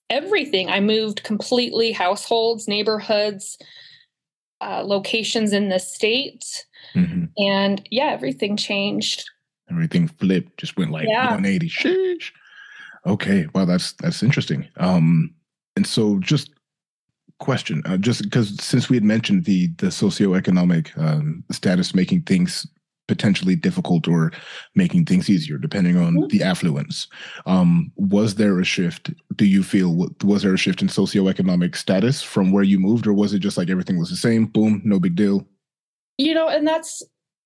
everything. 0.10 0.69
I 0.69 0.80
moved 0.80 1.24
completely 1.24 1.91
households 1.91 2.67
neighborhoods 2.67 3.58
uh, 4.62 4.84
locations 4.86 5.54
in 5.54 5.69
the 5.69 5.80
state. 5.80 6.65
Mhm. 6.95 7.30
and 7.38 7.88
yeah 7.91 8.12
everything 8.12 8.58
changed 8.58 9.30
Everything 9.69 10.08
flipped, 10.08 10.58
just 10.60 10.77
went 10.77 10.91
like 10.91 11.08
Yeah. 11.08 11.25
180. 11.32 11.69
Sheesh. 11.69 12.32
Okay, 13.05 13.47
well, 13.53 13.65
that's 13.65 13.93
that's 13.93 14.23
interesting. 14.23 14.67
Um, 14.77 15.34
and 15.75 15.86
so 15.88 16.19
just 16.19 16.51
question, 17.39 17.82
uh, 17.86 17.97
just 17.97 18.23
because 18.23 18.62
since 18.62 18.89
we 18.89 18.97
had 18.97 19.03
mentioned 19.03 19.45
the 19.45 19.67
the 19.77 19.88
socioeconomic 19.88 20.97
um, 20.97 21.43
status 21.51 21.95
making 21.95 22.23
things 22.23 22.67
potentially 23.08 23.55
difficult 23.55 24.08
or 24.08 24.32
making 24.75 25.03
things 25.03 25.32
easier 25.32 25.58
depending 25.58 25.97
on 25.97 26.13
Mhm. 26.13 26.29
the 26.29 26.43
affluence 26.43 27.08
um 27.47 27.91
was 27.95 28.36
there 28.36 28.60
a 28.60 28.63
shift 28.63 29.10
do 29.36 29.45
you 29.45 29.63
feel 29.63 30.08
was 30.23 30.43
there 30.43 30.53
a 30.53 30.58
shift 30.60 30.84
in 30.84 30.88
socioeconomic 30.89 31.75
status 31.75 32.21
from 32.21 32.51
where 32.51 32.62
you 32.62 32.77
moved 32.77 33.08
or 33.08 33.13
was 33.13 33.34
it 33.34 33.39
just 33.39 33.58
like 33.58 33.67
everything 33.71 33.97
was 33.97 34.12
the 34.12 34.15
same 34.15 34.45
boom 34.45 34.79
no 34.86 34.99
big 34.99 35.15
deal 35.15 35.43
you 36.19 36.36
know 36.36 36.47
and 36.49 36.67
that's 36.67 37.01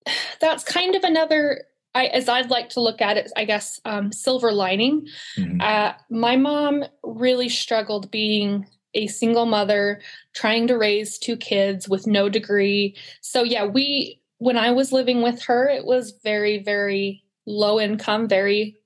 that's 0.41 0.65
kind 0.65 0.95
of 0.95 1.03
another 1.05 1.63
I, 1.95 2.05
as 2.07 2.27
i'd 2.29 2.49
like 2.49 2.69
to 2.69 2.81
look 2.81 3.01
at 3.01 3.17
it 3.17 3.31
i 3.35 3.45
guess 3.45 3.79
um, 3.85 4.11
silver 4.11 4.51
lining 4.51 5.07
Mhm. 5.37 5.61
uh, 5.61 5.93
my 6.09 6.35
mom 6.35 6.83
really 7.03 7.49
struggled 7.49 8.09
being 8.11 8.65
a 8.95 9.07
single 9.07 9.45
mother 9.45 10.01
trying 10.33 10.67
to 10.67 10.77
raise 10.77 11.17
two 11.17 11.35
kids 11.37 11.87
with 11.89 12.05
no 12.07 12.29
degree 12.29 12.95
so 13.21 13.43
yeah 13.43 13.65
we 13.65 14.19
when 14.37 14.57
i 14.57 14.71
was 14.71 14.91
living 14.91 15.21
with 15.21 15.43
her 15.43 15.67
it 15.69 15.85
was 15.85 16.11
very 16.23 16.57
very 16.63 17.23
low 17.45 17.79
income 17.79 18.27
very 18.27 18.77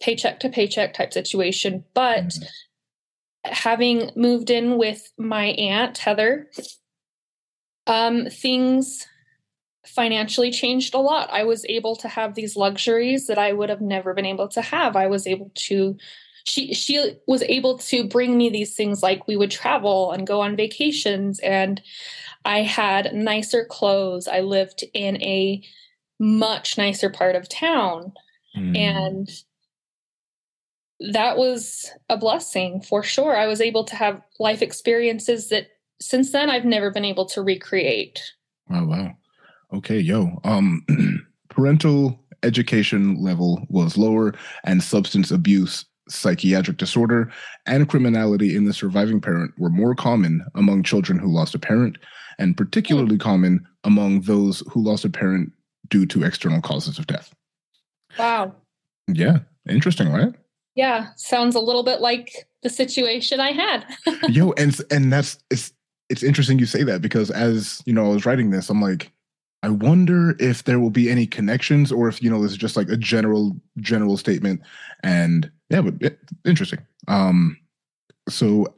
paycheck 0.00 0.40
to 0.40 0.48
paycheck 0.48 0.92
type 0.94 1.12
situation 1.12 1.84
but 1.94 2.24
Mhm. 2.24 2.48
having 3.44 4.10
moved 4.16 4.50
in 4.50 4.76
with 4.76 5.12
my 5.18 5.46
aunt 5.46 5.98
heather 5.98 6.50
um, 7.86 8.26
things 8.30 9.06
financially 9.86 10.50
changed 10.50 10.94
a 10.94 10.98
lot. 10.98 11.28
I 11.30 11.44
was 11.44 11.64
able 11.68 11.96
to 11.96 12.08
have 12.08 12.34
these 12.34 12.56
luxuries 12.56 13.26
that 13.26 13.38
I 13.38 13.52
would 13.52 13.68
have 13.68 13.80
never 13.80 14.14
been 14.14 14.26
able 14.26 14.48
to 14.48 14.62
have. 14.62 14.96
I 14.96 15.06
was 15.06 15.26
able 15.26 15.50
to 15.54 15.96
she 16.44 16.72
she 16.74 17.14
was 17.26 17.42
able 17.42 17.76
to 17.78 18.06
bring 18.06 18.38
me 18.38 18.48
these 18.50 18.74
things 18.74 19.02
like 19.02 19.26
we 19.26 19.36
would 19.36 19.50
travel 19.50 20.12
and 20.12 20.26
go 20.26 20.40
on 20.40 20.54
vacations 20.56 21.40
and 21.40 21.82
I 22.44 22.62
had 22.62 23.12
nicer 23.14 23.64
clothes. 23.64 24.28
I 24.28 24.40
lived 24.40 24.84
in 24.94 25.20
a 25.22 25.62
much 26.18 26.78
nicer 26.78 27.10
part 27.10 27.34
of 27.34 27.48
town 27.48 28.12
Mhm. 28.56 28.76
and 28.76 29.30
that 31.00 31.36
was 31.36 31.90
a 32.08 32.16
blessing 32.16 32.80
for 32.80 33.02
sure. 33.02 33.36
I 33.36 33.46
was 33.46 33.60
able 33.60 33.84
to 33.84 33.96
have 33.96 34.22
life 34.38 34.62
experiences 34.62 35.48
that 35.48 35.68
since 36.00 36.32
then 36.32 36.48
I've 36.48 36.64
never 36.64 36.90
been 36.90 37.04
able 37.04 37.26
to 37.26 37.42
recreate. 37.42 38.22
Wow, 38.68 38.86
wow. 38.86 39.16
Okay, 39.72 39.98
yo. 39.98 40.40
Um 40.44 40.84
parental 41.48 42.18
education 42.42 43.22
level 43.22 43.66
was 43.68 43.96
lower 43.96 44.34
and 44.64 44.82
substance 44.82 45.30
abuse, 45.30 45.84
psychiatric 46.08 46.76
disorder, 46.76 47.30
and 47.66 47.88
criminality 47.88 48.54
in 48.54 48.64
the 48.64 48.74
surviving 48.74 49.20
parent 49.20 49.52
were 49.58 49.70
more 49.70 49.94
common 49.94 50.44
among 50.54 50.82
children 50.82 51.18
who 51.18 51.28
lost 51.28 51.54
a 51.54 51.58
parent 51.58 51.98
and 52.38 52.56
particularly 52.56 53.18
common 53.18 53.66
among 53.84 54.20
those 54.22 54.62
who 54.70 54.82
lost 54.82 55.04
a 55.04 55.10
parent 55.10 55.52
due 55.88 56.06
to 56.06 56.24
external 56.24 56.60
causes 56.60 56.98
of 56.98 57.06
death. 57.06 57.34
Wow. 58.18 58.54
Yeah, 59.08 59.38
interesting, 59.68 60.10
right? 60.10 60.34
Yeah, 60.74 61.08
sounds 61.16 61.54
a 61.54 61.60
little 61.60 61.82
bit 61.82 62.00
like 62.00 62.46
the 62.62 62.68
situation 62.68 63.40
I 63.40 63.52
had. 63.52 63.86
yo, 64.28 64.52
and 64.52 64.78
and 64.90 65.12
that's 65.12 65.38
it's 65.50 65.72
it's 66.10 66.22
interesting 66.22 66.58
you 66.58 66.66
say 66.66 66.82
that 66.82 67.00
because 67.00 67.30
as 67.30 67.82
you 67.86 67.92
know, 67.92 68.06
I 68.06 68.14
was 68.14 68.26
writing 68.26 68.50
this, 68.50 68.68
I'm 68.68 68.82
like, 68.82 69.10
I 69.66 69.70
wonder 69.70 70.36
if 70.38 70.62
there 70.62 70.78
will 70.78 70.90
be 70.90 71.10
any 71.10 71.26
connections 71.26 71.90
or 71.90 72.06
if 72.06 72.22
you 72.22 72.30
know 72.30 72.40
this 72.40 72.52
is 72.52 72.56
just 72.56 72.76
like 72.76 72.88
a 72.88 72.96
general 72.96 73.56
general 73.78 74.16
statement. 74.16 74.60
And 75.02 75.50
yeah, 75.70 75.80
but 75.80 76.18
interesting. 76.44 76.78
Um, 77.08 77.58
so 78.28 78.72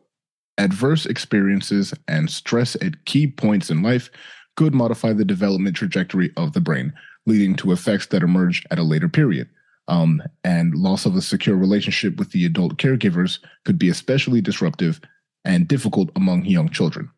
adverse 0.56 1.04
experiences 1.04 1.92
and 2.08 2.30
stress 2.30 2.74
at 2.76 3.04
key 3.04 3.26
points 3.26 3.68
in 3.68 3.82
life 3.82 4.08
could 4.56 4.74
modify 4.74 5.12
the 5.12 5.26
development 5.26 5.76
trajectory 5.76 6.32
of 6.38 6.54
the 6.54 6.60
brain, 6.62 6.94
leading 7.26 7.54
to 7.56 7.72
effects 7.72 8.06
that 8.06 8.22
emerge 8.22 8.64
at 8.70 8.78
a 8.78 8.82
later 8.82 9.10
period. 9.10 9.50
Um, 9.88 10.22
and 10.42 10.74
loss 10.74 11.04
of 11.04 11.14
a 11.16 11.20
secure 11.20 11.56
relationship 11.56 12.16
with 12.16 12.32
the 12.32 12.46
adult 12.46 12.78
caregivers 12.78 13.40
could 13.66 13.78
be 13.78 13.90
especially 13.90 14.40
disruptive 14.40 15.02
and 15.44 15.68
difficult 15.68 16.08
among 16.16 16.46
young 16.46 16.70
children. 16.70 17.10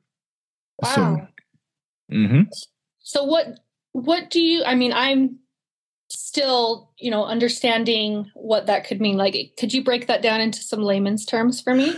So, 0.85 1.03
Wow. 1.03 1.29
So 3.03 3.25
what 3.25 3.61
what 3.93 4.31
do 4.31 4.41
you 4.41 4.65
I 4.65 4.75
mean 4.75 4.93
I'm 4.93 5.39
still, 6.09 6.91
you 6.99 7.11
know, 7.11 7.25
understanding 7.25 8.31
what 8.35 8.67
that 8.67 8.87
could 8.87 9.01
mean. 9.01 9.17
Like 9.17 9.55
could 9.59 9.73
you 9.73 9.83
break 9.83 10.07
that 10.07 10.23
down 10.23 10.41
into 10.41 10.61
some 10.63 10.83
layman's 10.83 11.25
terms 11.25 11.61
for 11.61 11.75
me? 11.75 11.95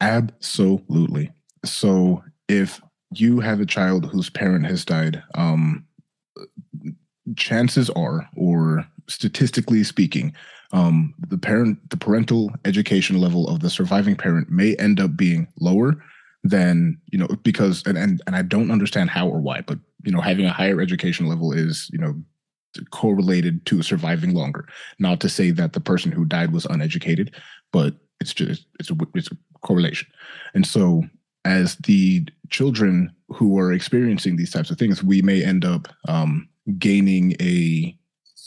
Absolutely. 0.00 1.30
So 1.64 2.24
if 2.48 2.80
you 3.14 3.40
have 3.40 3.60
a 3.60 3.66
child 3.66 4.06
whose 4.06 4.30
parent 4.30 4.66
has 4.66 4.84
died, 4.84 5.22
um, 5.34 5.86
chances 7.36 7.88
are, 7.90 8.28
or 8.36 8.86
statistically 9.08 9.84
speaking, 9.84 10.34
um, 10.72 11.14
the 11.28 11.38
parent, 11.38 11.90
the 11.90 11.96
parental 11.96 12.50
education 12.64 13.20
level 13.20 13.48
of 13.48 13.60
the 13.60 13.70
surviving 13.70 14.16
parent 14.16 14.50
may 14.50 14.74
end 14.76 14.98
up 14.98 15.16
being 15.16 15.46
lower 15.60 16.02
than 16.44 16.98
you 17.10 17.18
know 17.18 17.28
because 17.42 17.82
and 17.86 17.96
and 17.96 18.20
and 18.26 18.36
I 18.36 18.42
don't 18.42 18.70
understand 18.70 19.10
how 19.10 19.28
or 19.28 19.40
why, 19.40 19.60
but 19.60 19.78
you 20.04 20.12
know 20.12 20.20
having 20.20 20.46
a 20.46 20.52
higher 20.52 20.80
education 20.80 21.26
level 21.26 21.52
is 21.52 21.88
you 21.92 21.98
know 21.98 22.14
correlated 22.90 23.64
to 23.66 23.82
surviving 23.82 24.34
longer. 24.34 24.66
Not 24.98 25.20
to 25.20 25.28
say 25.28 25.50
that 25.52 25.72
the 25.72 25.80
person 25.80 26.12
who 26.12 26.24
died 26.24 26.52
was 26.52 26.66
uneducated, 26.66 27.34
but 27.72 27.94
it's 28.20 28.34
just 28.34 28.66
it's 28.80 28.90
a 28.90 28.96
it's 29.14 29.30
a 29.30 29.36
correlation. 29.60 30.08
And 30.54 30.66
so 30.66 31.04
as 31.44 31.76
the 31.76 32.26
children 32.50 33.12
who 33.28 33.58
are 33.58 33.72
experiencing 33.72 34.36
these 34.36 34.52
types 34.52 34.70
of 34.70 34.78
things, 34.78 35.02
we 35.02 35.22
may 35.22 35.44
end 35.44 35.64
up 35.64 35.88
um, 36.08 36.48
gaining 36.78 37.34
a 37.40 37.96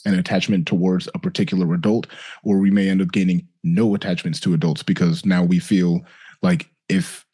an 0.06 0.14
attachment 0.14 0.68
towards 0.68 1.10
a 1.16 1.20
particular 1.20 1.74
adult, 1.74 2.08
or 2.44 2.60
we 2.60 2.70
may 2.70 2.90
end 2.90 3.02
up 3.02 3.12
gaining 3.12 3.48
no 3.64 3.96
attachments 3.96 4.40
to 4.40 4.54
adults 4.54 4.84
because 4.84 5.26
now 5.26 5.44
we 5.44 5.60
feel 5.60 6.06
like 6.44 6.70
if 6.90 7.25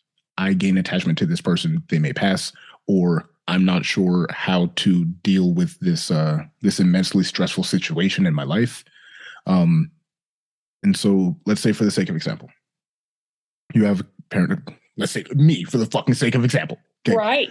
I 0.41 0.54
gain 0.54 0.77
attachment 0.77 1.19
to 1.19 1.27
this 1.27 1.39
person, 1.39 1.84
they 1.89 1.99
may 1.99 2.13
pass, 2.13 2.51
or 2.88 3.30
I'm 3.47 3.63
not 3.63 3.86
sure 3.86 4.27
how 4.32 4.71
to 4.77 5.06
deal 5.06 5.54
with 5.54 5.80
this 5.82 6.10
uh, 6.10 6.39
this 6.62 6.80
immensely 6.80 7.23
stressful 7.23 7.63
situation 7.63 8.25
in 8.25 8.34
my 8.34 8.43
life. 8.43 8.84
Um, 9.45 9.91
and 10.84 10.97
so, 10.97 11.38
let's 11.45 11.62
say, 11.62 11.73
for 11.73 11.84
the 11.86 11.91
sake 11.91 12.10
of 12.10 12.15
example, 12.15 12.49
you 13.73 13.86
have 13.86 14.01
a 14.01 14.06
parent. 14.32 14.67
Let's 14.97 15.12
say 15.12 15.25
me, 15.36 15.63
for 15.63 15.77
the 15.77 15.86
fucking 15.86 16.15
sake 16.15 16.34
of 16.34 16.43
example. 16.43 16.80
Okay? 17.08 17.15
Right. 17.15 17.49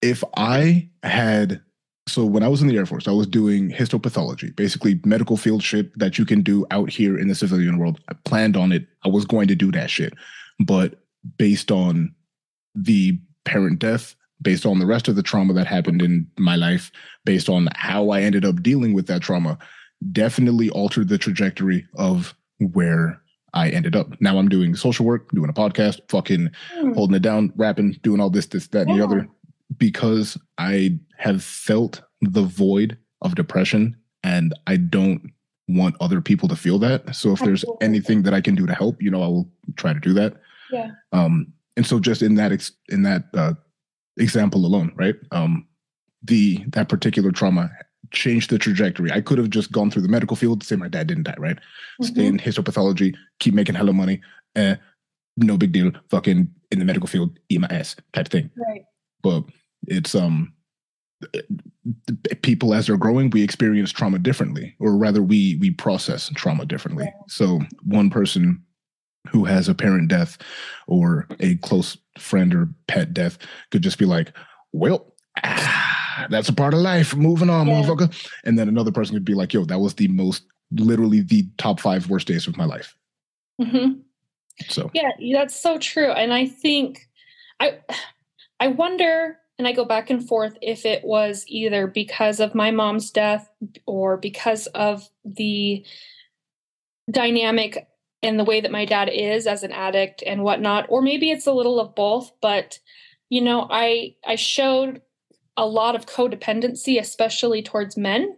If 0.00 0.24
I 0.36 0.88
had 1.02 1.60
so 2.08 2.24
when 2.24 2.42
I 2.42 2.48
was 2.48 2.62
in 2.62 2.68
the 2.68 2.76
Air 2.76 2.86
Force, 2.86 3.06
I 3.06 3.12
was 3.12 3.26
doing 3.26 3.70
histopathology, 3.70 4.56
basically 4.56 4.98
medical 5.04 5.36
field 5.36 5.62
shit 5.62 5.96
that 5.98 6.18
you 6.18 6.24
can 6.24 6.40
do 6.42 6.66
out 6.70 6.88
here 6.88 7.18
in 7.18 7.28
the 7.28 7.34
civilian 7.34 7.76
world. 7.76 8.00
I 8.08 8.14
planned 8.24 8.56
on 8.56 8.72
it. 8.72 8.86
I 9.04 9.08
was 9.08 9.26
going 9.26 9.48
to 9.48 9.54
do 9.54 9.70
that 9.72 9.90
shit. 9.90 10.14
But 10.58 11.00
based 11.38 11.70
on 11.70 12.14
the 12.74 13.18
parent 13.44 13.78
death, 13.78 14.14
based 14.42 14.64
on 14.64 14.78
the 14.78 14.86
rest 14.86 15.08
of 15.08 15.16
the 15.16 15.22
trauma 15.22 15.52
that 15.54 15.66
happened 15.66 16.02
in 16.02 16.26
my 16.38 16.56
life, 16.56 16.90
based 17.24 17.48
on 17.48 17.68
how 17.74 18.10
I 18.10 18.22
ended 18.22 18.44
up 18.44 18.62
dealing 18.62 18.92
with 18.94 19.06
that 19.08 19.22
trauma, 19.22 19.58
definitely 20.12 20.70
altered 20.70 21.08
the 21.08 21.18
trajectory 21.18 21.86
of 21.96 22.34
where 22.58 23.20
I 23.52 23.70
ended 23.70 23.96
up. 23.96 24.18
Now 24.20 24.38
I'm 24.38 24.48
doing 24.48 24.76
social 24.76 25.04
work, 25.04 25.30
doing 25.32 25.50
a 25.50 25.54
podcast, 25.54 26.00
fucking 26.08 26.50
Hmm. 26.78 26.92
holding 26.92 27.16
it 27.16 27.22
down, 27.22 27.52
rapping, 27.56 27.96
doing 28.02 28.20
all 28.20 28.30
this, 28.30 28.46
this, 28.46 28.68
that, 28.68 28.86
and 28.86 28.98
the 28.98 29.04
other, 29.04 29.28
because 29.76 30.38
I 30.56 30.98
have 31.16 31.42
felt 31.42 32.02
the 32.22 32.42
void 32.42 32.96
of 33.22 33.34
depression 33.34 33.96
and 34.22 34.54
I 34.66 34.76
don't 34.76 35.30
want 35.68 35.96
other 36.00 36.20
people 36.20 36.48
to 36.48 36.56
feel 36.56 36.78
that. 36.80 37.14
So 37.14 37.32
if 37.32 37.40
there's 37.40 37.64
anything 37.80 38.22
that 38.22 38.34
I 38.34 38.40
can 38.40 38.54
do 38.54 38.66
to 38.66 38.74
help, 38.74 39.02
you 39.02 39.10
know, 39.10 39.22
I 39.22 39.26
will 39.28 39.50
try 39.76 39.92
to 39.92 40.00
do 40.00 40.12
that. 40.14 40.34
Yeah. 40.72 40.90
Um, 41.12 41.52
and 41.76 41.86
so 41.86 41.98
just 42.00 42.22
in 42.22 42.34
that 42.36 42.52
ex- 42.52 42.72
in 42.88 43.02
that 43.02 43.24
uh, 43.34 43.54
example 44.16 44.66
alone, 44.66 44.92
right? 44.96 45.16
Um, 45.32 45.66
the 46.22 46.64
that 46.68 46.88
particular 46.88 47.30
trauma 47.30 47.70
changed 48.10 48.50
the 48.50 48.58
trajectory. 48.58 49.10
I 49.10 49.20
could 49.20 49.38
have 49.38 49.50
just 49.50 49.72
gone 49.72 49.90
through 49.90 50.02
the 50.02 50.08
medical 50.08 50.36
field, 50.36 50.62
say 50.62 50.76
my 50.76 50.88
dad 50.88 51.06
didn't 51.06 51.24
die, 51.24 51.36
right? 51.38 51.58
Stay 52.02 52.26
in 52.26 52.38
histopathology, 52.38 53.14
keep 53.38 53.54
making 53.54 53.76
hella 53.76 53.92
money, 53.92 54.20
eh, 54.56 54.76
no 55.36 55.56
big 55.56 55.72
deal. 55.72 55.92
Fucking 56.10 56.50
in 56.70 56.78
the 56.78 56.84
medical 56.84 57.06
field, 57.06 57.38
eat 57.48 57.60
my 57.60 57.68
ass 57.68 57.96
type 58.12 58.28
thing. 58.28 58.50
Right. 58.56 58.84
But 59.22 59.44
it's 59.86 60.14
um 60.14 60.52
people 62.42 62.72
as 62.72 62.86
they're 62.86 62.96
growing 62.96 63.28
we 63.30 63.42
experience 63.42 63.92
trauma 63.92 64.18
differently 64.18 64.74
or 64.80 64.96
rather 64.96 65.22
we 65.22 65.56
we 65.56 65.70
process 65.70 66.30
trauma 66.34 66.64
differently 66.64 67.12
so 67.28 67.60
one 67.84 68.08
person 68.08 68.62
who 69.28 69.44
has 69.44 69.68
a 69.68 69.74
parent 69.74 70.08
death 70.08 70.38
or 70.86 71.26
a 71.40 71.56
close 71.56 71.96
friend 72.18 72.54
or 72.54 72.68
pet 72.88 73.12
death 73.12 73.38
could 73.70 73.82
just 73.82 73.98
be 73.98 74.06
like 74.06 74.32
well 74.72 75.14
ah, 75.44 76.26
that's 76.30 76.48
a 76.48 76.52
part 76.52 76.74
of 76.74 76.80
life. 76.80 77.14
Moving 77.14 77.50
on 77.50 77.66
Yeah. 77.66 77.82
motherfucker. 77.82 78.30
And 78.44 78.58
then 78.58 78.68
another 78.68 78.92
person 78.92 79.14
could 79.16 79.24
be 79.24 79.34
like 79.34 79.52
yo 79.52 79.64
that 79.64 79.78
was 79.78 79.94
the 79.94 80.08
most 80.08 80.44
literally 80.72 81.20
the 81.20 81.46
top 81.58 81.80
five 81.80 82.08
worst 82.08 82.26
days 82.26 82.46
of 82.46 82.56
my 82.56 82.64
life. 82.64 82.94
Hmm 83.62 84.00
so. 84.68 84.90
Yeah, 84.92 85.10
that's 85.34 85.58
so 85.58 85.78
true. 85.78 86.10
And 86.10 86.32
I 86.32 86.46
think 86.46 87.08
I 87.60 87.78
I 88.58 88.68
wonder 88.68 89.38
and 89.58 89.68
I 89.68 89.72
go 89.72 89.84
back 89.84 90.10
and 90.10 90.26
forth 90.26 90.56
if 90.62 90.84
it 90.86 91.04
was 91.04 91.44
either 91.46 91.86
because 91.86 92.40
of 92.40 92.54
my 92.54 92.70
mom's 92.70 93.10
death 93.10 93.50
or 93.86 94.16
because 94.16 94.66
of 94.68 95.08
the 95.24 95.84
dynamic 97.10 97.86
and 98.22 98.38
the 98.38 98.44
way 98.44 98.60
that 98.60 98.70
my 98.70 98.84
dad 98.84 99.08
is 99.08 99.46
as 99.46 99.62
an 99.62 99.72
addict 99.72 100.22
and 100.26 100.42
whatnot, 100.42 100.86
or 100.88 101.02
maybe 101.02 101.30
it's 101.30 101.46
a 101.46 101.52
little 101.52 101.80
of 101.80 101.94
both. 101.94 102.32
But 102.40 102.78
you 103.28 103.40
know, 103.40 103.66
I 103.70 104.14
I 104.26 104.36
showed 104.36 105.02
a 105.56 105.66
lot 105.66 105.94
of 105.94 106.06
codependency, 106.06 106.98
especially 106.98 107.62
towards 107.62 107.96
men, 107.96 108.36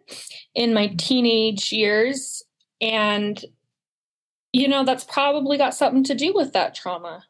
in 0.54 0.74
my 0.74 0.88
teenage 0.98 1.72
years, 1.72 2.42
and 2.80 3.42
you 4.52 4.68
know 4.68 4.84
that's 4.84 5.04
probably 5.04 5.58
got 5.58 5.74
something 5.74 6.04
to 6.04 6.14
do 6.14 6.32
with 6.34 6.52
that 6.52 6.74
trauma. 6.74 7.24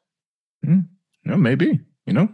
Yeah, 1.25 1.37
maybe, 1.37 1.81
you 2.07 2.13
know? 2.13 2.29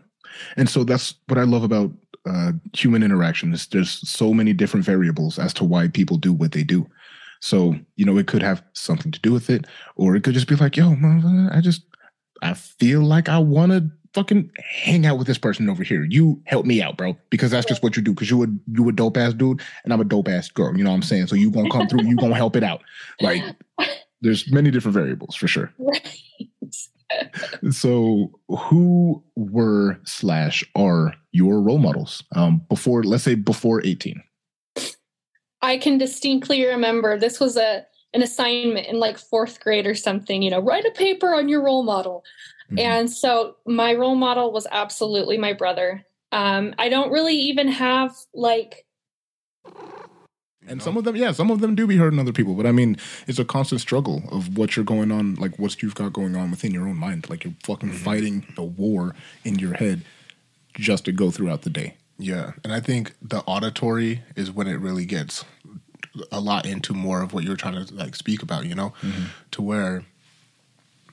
And 0.56 0.68
so 0.68 0.84
that's 0.84 1.14
what 1.26 1.38
I 1.38 1.44
love 1.44 1.62
about 1.62 1.90
uh, 2.28 2.52
human 2.72 3.02
interaction 3.02 3.52
is 3.52 3.66
there's 3.66 4.08
so 4.08 4.34
many 4.34 4.52
different 4.52 4.84
variables 4.84 5.38
as 5.38 5.54
to 5.54 5.64
why 5.64 5.88
people 5.88 6.16
do 6.16 6.32
what 6.32 6.52
they 6.52 6.62
do. 6.62 6.86
So, 7.40 7.74
you 7.96 8.04
know, 8.04 8.18
it 8.18 8.26
could 8.26 8.42
have 8.42 8.62
something 8.72 9.12
to 9.12 9.20
do 9.20 9.32
with 9.32 9.50
it, 9.50 9.66
or 9.96 10.16
it 10.16 10.24
could 10.24 10.34
just 10.34 10.48
be 10.48 10.56
like, 10.56 10.76
yo, 10.76 10.90
motherfucker, 10.90 11.54
I 11.54 11.60
just, 11.60 11.82
I 12.42 12.54
feel 12.54 13.02
like 13.02 13.28
I 13.28 13.38
want 13.38 13.72
to 13.72 13.90
fucking 14.14 14.50
hang 14.58 15.06
out 15.06 15.18
with 15.18 15.26
this 15.26 15.38
person 15.38 15.68
over 15.68 15.82
here. 15.82 16.04
You 16.08 16.40
help 16.46 16.66
me 16.66 16.82
out, 16.82 16.96
bro, 16.96 17.16
because 17.30 17.50
that's 17.50 17.66
just 17.66 17.82
what 17.82 17.96
you 17.96 18.02
do. 18.02 18.12
Because 18.12 18.30
you 18.30 18.42
a 18.42 18.46
you 18.72 18.88
a 18.88 18.92
dope 18.92 19.16
ass 19.16 19.34
dude, 19.34 19.60
and 19.84 19.92
I'm 19.92 20.00
a 20.00 20.04
dope 20.04 20.28
ass 20.28 20.48
girl. 20.50 20.76
You 20.76 20.84
know 20.84 20.90
what 20.90 20.96
I'm 20.96 21.02
saying? 21.02 21.28
So 21.28 21.36
you 21.36 21.50
gonna 21.50 21.70
come 21.70 21.88
through, 21.88 22.04
you 22.04 22.16
gonna 22.16 22.34
help 22.34 22.56
it 22.56 22.62
out. 22.62 22.82
Like, 23.20 23.42
there's 24.20 24.50
many 24.50 24.70
different 24.70 24.94
variables 24.94 25.36
for 25.36 25.48
sure. 25.48 25.72
Right. 25.78 26.18
So, 27.70 28.38
who 28.48 29.22
were 29.34 29.98
slash 30.04 30.64
are 30.74 31.14
your 31.32 31.60
role 31.60 31.78
models 31.78 32.22
um, 32.32 32.62
before, 32.68 33.02
let's 33.02 33.24
say, 33.24 33.34
before 33.34 33.84
18? 33.84 34.22
I 35.60 35.78
can 35.78 35.98
distinctly 35.98 36.64
remember 36.64 37.18
this 37.18 37.40
was 37.40 37.56
a 37.56 37.86
an 38.14 38.22
assignment 38.22 38.86
in 38.86 38.98
like 38.98 39.18
fourth 39.18 39.60
grade 39.60 39.86
or 39.86 39.94
something, 39.94 40.40
you 40.40 40.50
know, 40.50 40.60
write 40.60 40.86
a 40.86 40.90
paper 40.90 41.34
on 41.34 41.48
your 41.48 41.62
role 41.62 41.82
model. 41.82 42.24
Mhm. 42.70 42.80
And 42.80 43.10
so 43.10 43.56
my 43.66 43.94
role 43.94 44.14
model 44.14 44.50
was 44.50 44.66
absolutely 44.70 45.36
my 45.36 45.52
brother. 45.52 46.06
Um, 46.32 46.74
I 46.78 46.88
don't 46.88 47.10
really 47.10 47.36
even 47.36 47.68
have 47.68 48.16
like 48.34 48.86
And 50.66 50.82
some 50.82 50.98
of 50.98 51.04
them, 51.04 51.16
yeah, 51.16 51.32
some 51.32 51.50
of 51.50 51.60
them 51.60 51.74
do 51.74 51.86
be 51.86 51.96
hurting 51.96 52.18
other 52.18 52.32
people. 52.32 52.54
But 52.54 52.66
I 52.66 52.72
mean, 52.72 52.98
it's 53.26 53.38
a 53.38 53.44
constant 53.44 53.80
struggle 53.80 54.22
of 54.30 54.58
what 54.58 54.76
you're 54.76 54.84
going 54.84 55.10
on, 55.10 55.34
like 55.36 55.58
what 55.58 55.82
you've 55.82 55.94
got 55.94 56.12
going 56.12 56.36
on 56.36 56.50
within 56.50 56.72
your 56.72 56.86
own 56.86 56.96
mind. 56.98 57.30
Like 57.30 57.44
you're 57.44 57.54
fucking 57.62 57.92
fighting 57.92 58.46
a 58.56 58.64
war 58.64 59.14
in 59.44 59.58
your 59.58 59.74
head 59.74 60.02
just 60.74 61.06
to 61.06 61.12
go 61.12 61.30
throughout 61.30 61.62
the 61.62 61.70
day. 61.70 61.96
Yeah, 62.18 62.52
and 62.64 62.72
I 62.72 62.80
think 62.80 63.14
the 63.22 63.40
auditory 63.40 64.22
is 64.34 64.50
when 64.50 64.66
it 64.66 64.80
really 64.80 65.04
gets 65.04 65.44
a 66.32 66.40
lot 66.40 66.66
into 66.66 66.92
more 66.92 67.22
of 67.22 67.32
what 67.32 67.44
you're 67.44 67.56
trying 67.56 67.84
to 67.84 67.94
like 67.94 68.16
speak 68.16 68.42
about, 68.42 68.66
you 68.66 68.74
know, 68.74 68.92
to 69.52 69.62
where, 69.62 70.04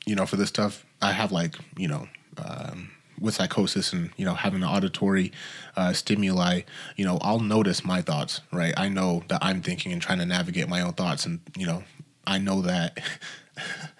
you 0.06 0.16
know, 0.16 0.26
for 0.26 0.36
this 0.36 0.50
stuff, 0.50 0.84
I 1.02 1.12
have 1.12 1.32
like, 1.32 1.56
you 1.78 1.88
know, 1.88 2.08
um, 2.38 2.90
with 3.20 3.36
psychosis 3.36 3.94
and 3.94 4.10
you 4.18 4.26
know 4.26 4.34
having 4.34 4.60
the 4.60 4.68
auditory 4.68 5.32
uh, 5.78 5.94
stimuli, 5.94 6.62
you 6.96 7.06
know, 7.06 7.18
I'll 7.22 7.40
notice 7.40 7.86
my 7.86 8.02
thoughts, 8.02 8.42
right? 8.52 8.74
I 8.76 8.90
know 8.90 9.24
that 9.30 9.44
I'm 9.44 9.62
thinking 9.62 9.94
and 9.94 10.02
trying 10.02 10.20
to 10.20 10.26
navigate 10.26 10.68
my 10.68 10.82
own 10.82 10.94
thoughts, 10.94 11.26
and 11.26 11.40
you 11.56 11.66
know, 11.66 11.84
I 12.26 12.38
know 12.40 12.62
that. 12.62 13.00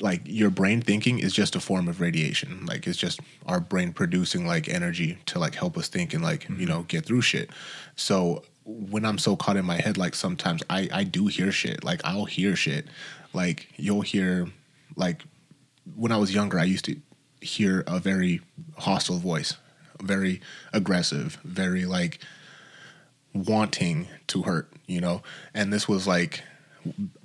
like 0.00 0.22
your 0.24 0.50
brain 0.50 0.80
thinking 0.80 1.18
is 1.18 1.32
just 1.32 1.56
a 1.56 1.60
form 1.60 1.88
of 1.88 2.00
radiation. 2.00 2.64
Like 2.66 2.86
it's 2.86 2.98
just 2.98 3.20
our 3.46 3.60
brain 3.60 3.92
producing 3.92 4.46
like 4.46 4.68
energy 4.68 5.18
to 5.26 5.38
like 5.38 5.54
help 5.54 5.76
us 5.76 5.88
think 5.88 6.14
and 6.14 6.22
like 6.22 6.48
you 6.48 6.54
mm-hmm. 6.54 6.64
know 6.66 6.82
get 6.84 7.06
through 7.06 7.22
shit. 7.22 7.50
So 7.96 8.42
when 8.64 9.06
i'm 9.06 9.16
so 9.16 9.34
caught 9.34 9.56
in 9.56 9.64
my 9.64 9.80
head 9.80 9.96
like 9.96 10.14
sometimes 10.14 10.62
i 10.68 10.88
i 10.92 11.04
do 11.04 11.26
hear 11.26 11.50
shit. 11.50 11.84
Like 11.84 12.00
i'll 12.04 12.26
hear 12.26 12.54
shit. 12.56 12.86
Like 13.32 13.68
you'll 13.76 14.02
hear 14.02 14.48
like 14.96 15.22
when 15.96 16.12
i 16.12 16.16
was 16.16 16.34
younger 16.34 16.58
i 16.58 16.64
used 16.64 16.84
to 16.84 16.96
hear 17.40 17.84
a 17.86 17.98
very 17.98 18.40
hostile 18.76 19.18
voice 19.18 19.56
very 20.02 20.40
aggressive 20.72 21.38
very 21.44 21.84
like 21.84 22.18
wanting 23.32 24.08
to 24.26 24.42
hurt 24.42 24.68
you 24.88 25.00
know? 25.00 25.22
And 25.54 25.72
this 25.72 25.86
was 25.86 26.08
like 26.08 26.42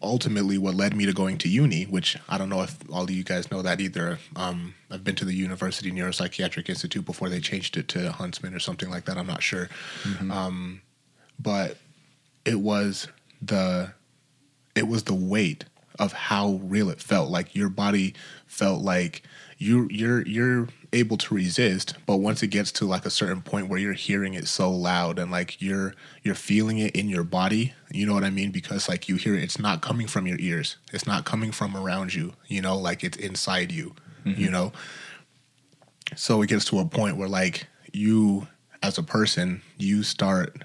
ultimately 0.02 0.58
what 0.58 0.76
led 0.76 0.96
me 0.96 1.06
to 1.06 1.14
going 1.14 1.38
to 1.40 1.50
uni, 1.50 1.84
which 1.84 2.18
I 2.30 2.38
don't 2.38 2.50
know 2.50 2.62
if 2.62 2.78
all 2.92 3.04
of 3.04 3.12
you 3.12 3.24
guys 3.24 3.52
know 3.52 3.62
that 3.62 3.82
either. 3.82 4.20
Um, 4.36 4.76
I've 4.92 5.04
been 5.04 5.16
to 5.16 5.26
the 5.26 5.34
University 5.34 5.92
Neuropsychiatric 5.92 6.70
Institute 6.70 7.06
before 7.06 7.30
they 7.30 7.40
changed 7.40 7.78
it 7.78 7.88
to 7.90 8.12
Huntsman 8.12 8.54
or 8.54 8.60
something 8.60 8.90
like 8.90 9.06
that. 9.06 9.18
I'm 9.18 9.28
not 9.28 9.44
sure. 9.44 9.70
Um, 10.32 10.82
but 11.40 11.78
it 12.46 12.60
was 12.60 13.08
the 13.42 13.94
it 14.76 14.88
was 14.88 15.04
the 15.04 15.14
weight 15.14 15.66
of 16.00 16.14
how 16.14 16.60
real 16.64 16.90
it 16.90 17.00
felt. 17.00 17.30
Like 17.30 17.56
your 17.56 17.70
body 17.70 18.16
felt 18.48 18.82
like 18.82 19.24
you 19.64 19.88
you're 19.90 20.22
you're 20.28 20.68
able 20.92 21.18
to 21.18 21.34
resist, 21.34 21.96
but 22.06 22.18
once 22.18 22.44
it 22.44 22.48
gets 22.48 22.72
to 22.74 22.86
like 22.86 23.06
a 23.06 23.10
certain 23.10 23.42
point 23.42 23.68
where 23.68 23.80
you're 23.80 23.94
hearing 23.94 24.34
it 24.34 24.48
so 24.48 24.70
loud 24.70 25.18
and 25.18 25.32
like 25.32 25.62
you're 25.62 25.96
you're 26.22 26.36
feeling 26.36 26.78
it 26.80 26.96
in 26.96 27.10
your 27.10 27.24
body, 27.24 27.74
you 27.90 28.06
know 28.06 28.14
what 28.14 28.24
I 28.24 28.30
mean? 28.30 28.52
Because 28.52 28.90
like 28.90 29.08
you 29.08 29.16
hear 29.16 29.36
it, 29.36 29.44
it's 29.44 29.60
not 29.60 29.82
coming 29.82 30.08
from 30.08 30.28
your 30.28 30.40
ears. 30.40 30.78
It's 30.92 31.08
not 31.08 31.26
coming 31.26 31.52
from 31.52 31.76
around 31.76 32.14
you, 32.14 32.34
you 32.48 32.62
know, 32.62 32.78
like 32.78 33.04
it's 33.04 33.18
inside 33.18 33.72
you, 33.72 33.96
mm-hmm. 34.26 34.40
you 34.40 34.52
know. 34.52 34.74
So 36.16 36.42
it 36.42 36.48
gets 36.48 36.66
to 36.66 36.80
a 36.80 36.86
point 36.86 37.18
where 37.18 37.30
like 37.30 37.68
you 37.92 38.48
as 38.84 38.98
a 38.98 39.04
person, 39.04 39.62
you 39.78 40.04
start 40.04 40.64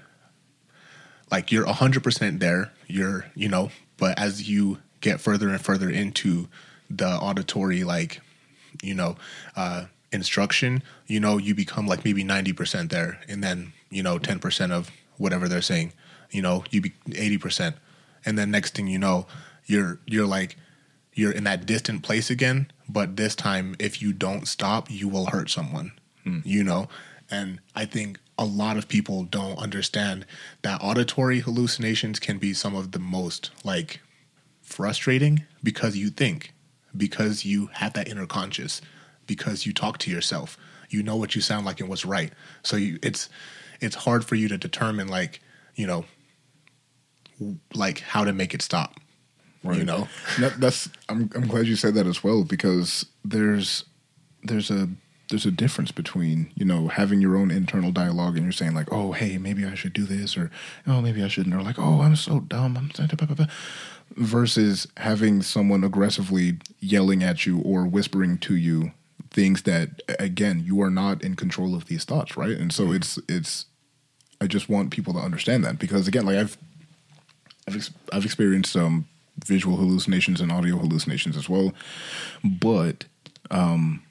like 1.31 1.51
you're 1.51 1.65
100% 1.65 2.39
there 2.39 2.71
you're 2.87 3.25
you 3.35 3.47
know 3.47 3.69
but 3.97 4.17
as 4.17 4.49
you 4.49 4.79
get 4.99 5.21
further 5.21 5.49
and 5.49 5.61
further 5.61 5.89
into 5.89 6.47
the 6.89 7.07
auditory 7.07 7.83
like 7.83 8.19
you 8.81 8.93
know 8.93 9.15
uh 9.55 9.85
instruction 10.11 10.81
you 11.07 11.19
know 11.19 11.37
you 11.37 11.53
become 11.53 11.85
like 11.85 12.03
maybe 12.03 12.23
90% 12.23 12.89
there 12.89 13.19
and 13.27 13.43
then 13.43 13.73
you 13.91 14.01
know 14.01 14.17
10% 14.17 14.71
of 14.71 14.89
whatever 15.17 15.47
they're 15.47 15.61
saying 15.61 15.93
you 16.31 16.41
know 16.41 16.63
you 16.71 16.81
be 16.81 16.91
80% 17.09 17.75
and 18.25 18.37
then 18.37 18.51
next 18.51 18.75
thing 18.75 18.87
you 18.87 18.97
know 18.99 19.27
you're 19.65 19.99
you're 20.05 20.25
like 20.25 20.57
you're 21.13 21.31
in 21.31 21.43
that 21.43 21.65
distant 21.65 22.01
place 22.03 22.29
again 22.29 22.71
but 22.87 23.17
this 23.17 23.35
time 23.35 23.75
if 23.79 24.01
you 24.01 24.13
don't 24.13 24.47
stop 24.47 24.89
you 24.89 25.07
will 25.07 25.27
hurt 25.27 25.49
someone 25.49 25.91
you 26.43 26.63
know? 26.63 26.87
And 27.31 27.59
i 27.75 27.85
think 27.85 28.19
a 28.37 28.45
lot 28.45 28.77
of 28.77 28.87
people 28.87 29.25
don't 29.25 29.57
understand 29.59 30.25
that 30.63 30.81
auditory 30.81 31.41
hallucinations 31.41 32.19
can 32.19 32.37
be 32.39 32.53
some 32.53 32.75
of 32.75 32.91
the 32.91 32.99
most 32.99 33.51
like 33.63 33.99
frustrating 34.61 35.45
because 35.63 35.97
you 35.97 36.09
think 36.09 36.53
because 36.95 37.45
you 37.45 37.67
have 37.73 37.93
that 37.93 38.07
inner 38.07 38.25
conscious 38.25 38.81
because 39.27 39.65
you 39.65 39.73
talk 39.73 39.97
to 39.99 40.11
yourself. 40.11 40.57
You 40.89 41.03
know 41.03 41.15
what 41.15 41.35
you 41.35 41.41
sound 41.41 41.65
like 41.65 41.79
and 41.79 41.89
what's 41.89 42.05
right. 42.05 42.33
So 42.63 42.75
you 42.75 42.99
it's 43.03 43.29
it's 43.79 43.95
hard 43.95 44.25
for 44.25 44.35
you 44.35 44.47
to 44.47 44.57
determine 44.57 45.07
like 45.07 45.41
you 45.75 45.87
know 45.87 46.05
like 47.73 47.99
how 47.99 48.23
to 48.23 48.33
make 48.33 48.53
it 48.53 48.61
stop 48.61 48.99
Right. 49.63 49.77
you 49.77 49.83
know? 49.83 50.07
That, 50.39 50.59
that's 50.59 50.89
I'm 51.09 51.29
I'm 51.35 51.47
glad 51.47 51.67
you 51.67 51.75
said 51.75 51.93
that 51.95 52.07
as 52.07 52.23
well 52.23 52.43
because 52.43 53.05
there's 53.25 53.83
there's 54.43 54.71
a 54.71 54.87
there's 55.29 55.45
a 55.45 55.51
difference 55.51 55.91
between 55.91 56.51
you 56.55 56.65
know 56.65 56.87
having 56.87 57.21
your 57.21 57.37
own 57.37 57.51
internal 57.51 57.91
dialogue 57.91 58.35
and 58.35 58.43
you're 58.45 58.51
saying 58.51 58.73
like 58.73 58.91
oh 58.91 59.11
hey 59.11 59.37
maybe 59.37 59.65
I 59.65 59.75
should 59.75 59.93
do 59.93 60.05
this 60.05 60.35
or 60.37 60.51
oh 60.87 61.01
maybe 61.01 61.23
I 61.23 61.27
shouldn't 61.27 61.55
or 61.55 61.61
like 61.61 61.79
oh 61.79 62.01
I'm 62.01 62.15
so 62.15 62.39
dumb 62.41 62.77
I'm 62.77 62.91
so- 62.91 63.05
blah, 63.05 63.27
blah, 63.27 63.35
blah," 63.35 63.45
versus 64.15 64.87
having 64.97 65.41
someone 65.41 65.83
aggressively 65.83 66.57
yelling 66.79 67.23
at 67.23 67.45
you 67.45 67.59
or 67.59 67.85
whispering 67.85 68.37
to 68.39 68.55
you 68.55 68.91
things 69.31 69.61
that 69.63 70.01
again 70.17 70.63
you 70.65 70.81
are 70.81 70.89
not 70.89 71.21
in 71.23 71.35
control 71.35 71.75
of 71.75 71.85
these 71.85 72.03
thoughts 72.03 72.35
right? 72.35 72.57
And 72.57 72.73
so 72.73 72.91
it's 72.91 73.19
it's 73.27 73.65
I 74.41 74.47
just 74.47 74.69
want 74.69 74.91
people 74.91 75.13
to 75.13 75.19
understand 75.19 75.63
that 75.65 75.77
because 75.79 76.07
again 76.07 76.25
like 76.25 76.37
I've 76.37 76.57
I've 77.67 77.75
ex- 77.75 77.91
I've 78.11 78.25
experienced 78.25 78.71
some 78.71 79.07
visual 79.45 79.77
hallucinations 79.77 80.41
and 80.41 80.51
audio 80.51 80.77
hallucinations 80.77 81.37
as 81.37 81.47
well, 81.47 81.71
but 82.43 83.05
um, 83.51 84.01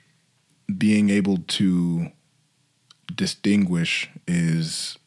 being 0.77 1.11
able 1.11 1.39
to 1.39 2.11
distinguish 3.15 4.09
is 4.27 4.99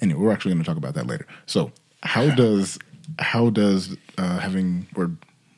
anyway. 0.00 0.20
We're 0.20 0.32
actually 0.32 0.52
going 0.52 0.62
to 0.62 0.68
talk 0.68 0.76
about 0.76 0.94
that 0.94 1.06
later. 1.06 1.26
So, 1.46 1.72
how 2.02 2.30
does 2.30 2.78
how 3.18 3.50
does 3.50 3.96
uh, 4.18 4.38
having 4.38 4.86
or 4.94 5.10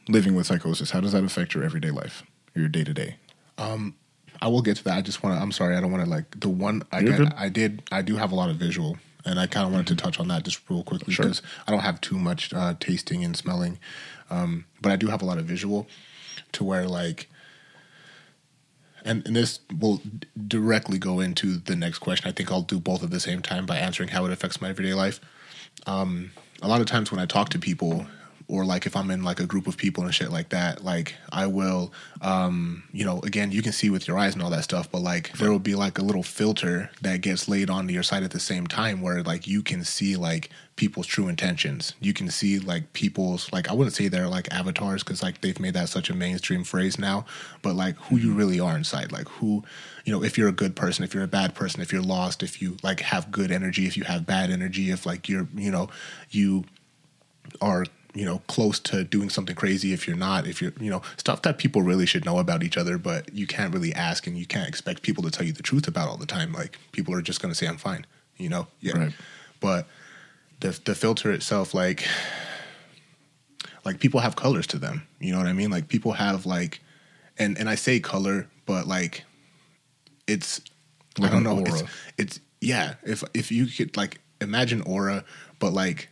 living 0.09 0.35
with 0.35 0.47
psychosis 0.47 0.91
how 0.91 1.01
does 1.01 1.13
that 1.13 1.23
affect 1.23 1.55
your 1.55 1.63
everyday 1.63 1.91
life, 1.91 2.23
your 2.55 2.69
day 2.69 2.85
to 2.85 2.95
day? 2.95 3.17
I 4.43 4.49
will 4.49 4.63
get 4.63 4.77
to 4.79 4.85
that. 4.85 4.97
I 4.97 5.03
just 5.03 5.23
want 5.23 5.37
to. 5.37 5.41
I'm 5.43 5.53
sorry. 5.53 5.77
I 5.77 5.81
don't 5.81 5.93
want 5.93 6.05
to 6.05 6.11
like 6.11 6.41
the 6.41 6.49
one. 6.49 6.83
I 6.91 7.03
got. 7.03 7.33
I 7.39 7.49
did. 7.49 7.83
I 7.93 8.03
do 8.03 8.17
have 8.17 8.33
a 8.33 8.35
lot 8.35 8.51
of 8.51 8.57
visual, 8.57 8.99
and 9.25 9.39
I 9.39 9.47
kind 9.47 9.65
of 9.67 9.73
wanted 9.73 9.87
to 9.89 9.97
touch 9.97 10.19
on 10.19 10.27
that 10.29 10.43
just 10.43 10.69
real 10.69 10.83
quickly 10.83 11.15
Sure. 11.15 11.27
because 11.27 11.43
I 11.69 11.71
don't 11.71 11.81
have 11.81 12.01
too 12.01 12.19
much 12.19 12.53
uh, 12.53 12.75
tasting 12.81 13.23
and 13.23 13.37
smelling, 13.37 13.79
um, 14.31 14.65
but 14.81 14.91
I 14.91 14.97
do 14.97 15.07
have 15.07 15.23
a 15.23 15.25
lot 15.25 15.39
of 15.39 15.45
visual, 15.45 15.87
to 16.53 16.65
where 16.65 16.89
like, 16.89 17.29
and, 19.05 19.27
and 19.27 19.37
this 19.37 19.61
will 19.79 20.01
directly 20.49 20.99
go 20.99 21.21
into 21.21 21.57
the 21.57 21.77
next 21.77 21.99
question. 21.99 22.29
I 22.29 22.33
think 22.33 22.51
I'll 22.51 22.63
do 22.63 22.81
both 22.81 23.03
at 23.03 23.11
the 23.11 23.21
same 23.21 23.43
time 23.43 23.67
by 23.67 23.79
answering 23.79 24.11
how 24.11 24.25
it 24.27 24.33
affects 24.33 24.61
my 24.61 24.69
everyday 24.71 24.95
life. 24.95 25.21
Um, 25.87 26.31
a 26.63 26.69
lot 26.69 26.81
of 26.81 26.87
times 26.87 27.11
when 27.11 27.21
I 27.21 27.27
talk 27.27 27.49
to 27.51 27.59
people, 27.59 28.07
or 28.53 28.67
like 28.67 28.85
if 28.85 28.95
I'm 28.95 29.11
in 29.11 29.25
like 29.25 29.41
a 29.41 29.47
group 29.47 29.67
of 29.67 29.79
people 29.79 30.05
and 30.05 30.15
shit 30.15 30.31
like 30.31 30.51
that, 30.51 30.85
like 30.85 31.15
I 31.33 31.47
will, 31.47 31.91
um, 32.21 32.83
you 32.93 33.03
know, 33.03 33.19
again, 33.21 33.51
you 33.51 33.63
can 33.63 33.73
see 33.73 33.89
with 33.89 34.07
your 34.07 34.19
eyes 34.19 34.35
and 34.35 34.43
all 34.43 34.51
that 34.51 34.65
stuff, 34.65 34.91
but 34.93 35.01
like 35.01 35.33
there 35.39 35.51
will 35.51 35.59
be 35.59 35.75
like 35.75 35.97
a 35.97 36.03
little 36.03 36.23
filter 36.23 36.91
that 37.01 37.23
gets 37.23 37.49
laid 37.49 37.71
onto 37.71 37.95
your 37.95 38.03
side 38.03 38.25
at 38.25 38.31
the 38.31 38.39
same 38.39 38.67
time 38.67 39.01
where 39.01 39.23
like 39.23 39.47
you 39.47 39.63
can 39.63 39.83
see 39.85 40.17
like 40.17 40.51
people's 40.77 41.07
true 41.07 41.29
intentions. 41.29 41.95
You 41.99 42.13
can 42.13 42.29
see 42.29 42.59
like 42.59 42.93
people's, 42.93 43.51
like, 43.55 43.71
I 43.71 43.73
wouldn't 43.73 43.97
say 43.97 44.09
they're 44.09 44.29
like 44.29 44.53
avatars 44.53 45.03
because 45.03 45.23
like 45.23 45.41
they've 45.41 45.59
made 45.59 45.73
that 45.73 45.89
such 45.89 46.11
a 46.11 46.15
mainstream 46.15 46.63
phrase 46.63 46.99
now, 46.99 47.25
but 47.63 47.75
like 47.75 47.97
who 47.97 48.19
you 48.19 48.35
really 48.35 48.61
are 48.61 48.77
inside, 48.77 49.13
like 49.13 49.29
who, 49.29 49.65
you 50.05 50.13
know, 50.13 50.23
if 50.23 50.37
you're 50.37 50.51
a 50.51 50.53
good 50.53 50.77
person, 50.77 51.05
if 51.05 51.15
you're 51.15 51.25
a 51.25 51.29
bad 51.29 51.55
person, 51.55 51.81
if 51.81 51.91
you're 51.91 52.03
lost, 52.03 52.43
if 52.43 52.61
you 52.61 52.77
like 52.83 53.01
have 53.01 53.33
good 53.33 53.51
energy, 53.51 53.87
if 53.87 53.97
you 53.97 54.05
have 54.05 54.27
bad 54.27 54.51
energy, 54.51 54.91
if 54.91 55.07
like 55.07 55.27
you're, 55.27 55.49
you 55.55 55.71
know, 55.71 55.89
you 56.31 56.65
are 57.63 57.87
you 58.15 58.25
know 58.25 58.43
close 58.47 58.79
to 58.79 59.05
doing 59.05 59.31
something 59.31 59.55
crazy 59.57 59.93
if 59.93 60.07
you're 60.07 60.17
not 60.17 60.47
if 60.47 60.61
you're 60.61 60.73
you 60.79 60.91
know 60.91 61.03
stuff 61.17 61.43
that 61.43 61.59
people 61.59 61.83
really 61.83 62.07
should 62.07 62.25
know 62.25 62.39
about 62.39 62.63
each 62.63 62.77
other 62.77 62.99
but 62.99 63.33
you 63.35 63.47
can't 63.47 63.73
really 63.73 63.95
ask 63.95 64.27
and 64.27 64.37
you 64.37 64.47
can't 64.47 64.69
expect 64.69 65.03
people 65.03 65.23
to 65.23 65.31
tell 65.31 65.47
you 65.47 65.53
the 65.53 65.63
truth 65.63 65.89
about 65.89 66.09
all 66.09 66.17
the 66.17 66.27
time. 66.27 66.53
Like 66.53 66.79
people 66.93 67.15
are 67.15 67.23
just 67.23 67.41
going 67.41 67.53
to 67.53 67.57
say 67.57 67.67
i'm 67.67 67.77
fine 67.77 68.07
you 68.37 68.49
know? 68.49 68.67
Yeah. 68.81 68.99
Right. 68.99 69.13
but 69.61 69.87
the 70.61 70.79
the 70.85 70.95
filter 70.95 71.33
itself 71.33 71.75
like 71.75 72.07
like 73.85 73.99
people 73.99 74.21
have 74.21 74.37
colors 74.37 74.67
to 74.69 74.79
them 74.79 75.07
you 75.19 75.33
know 75.33 75.39
what 75.39 75.47
i 75.47 75.53
mean? 75.53 75.71
Like 75.71 75.89
people 75.89 76.13
have 76.13 76.47
like 76.47 76.81
and 77.39 77.59
and 77.59 77.69
i 77.69 77.75
say 77.75 77.99
color 78.01 78.49
but 78.67 78.87
like 78.87 79.25
it's 80.27 80.61
Like 81.19 81.31
i 81.31 81.35
don't 81.35 81.43
know 81.43 81.61
it's 81.61 81.83
it's 82.19 82.41
yeah 82.61 82.95
if 83.05 83.25
if 83.35 83.51
you 83.51 83.67
could 83.67 83.97
like 83.97 84.21
imagine 84.41 84.83
aura 84.83 85.25
but 85.59 85.73
like 85.73 86.09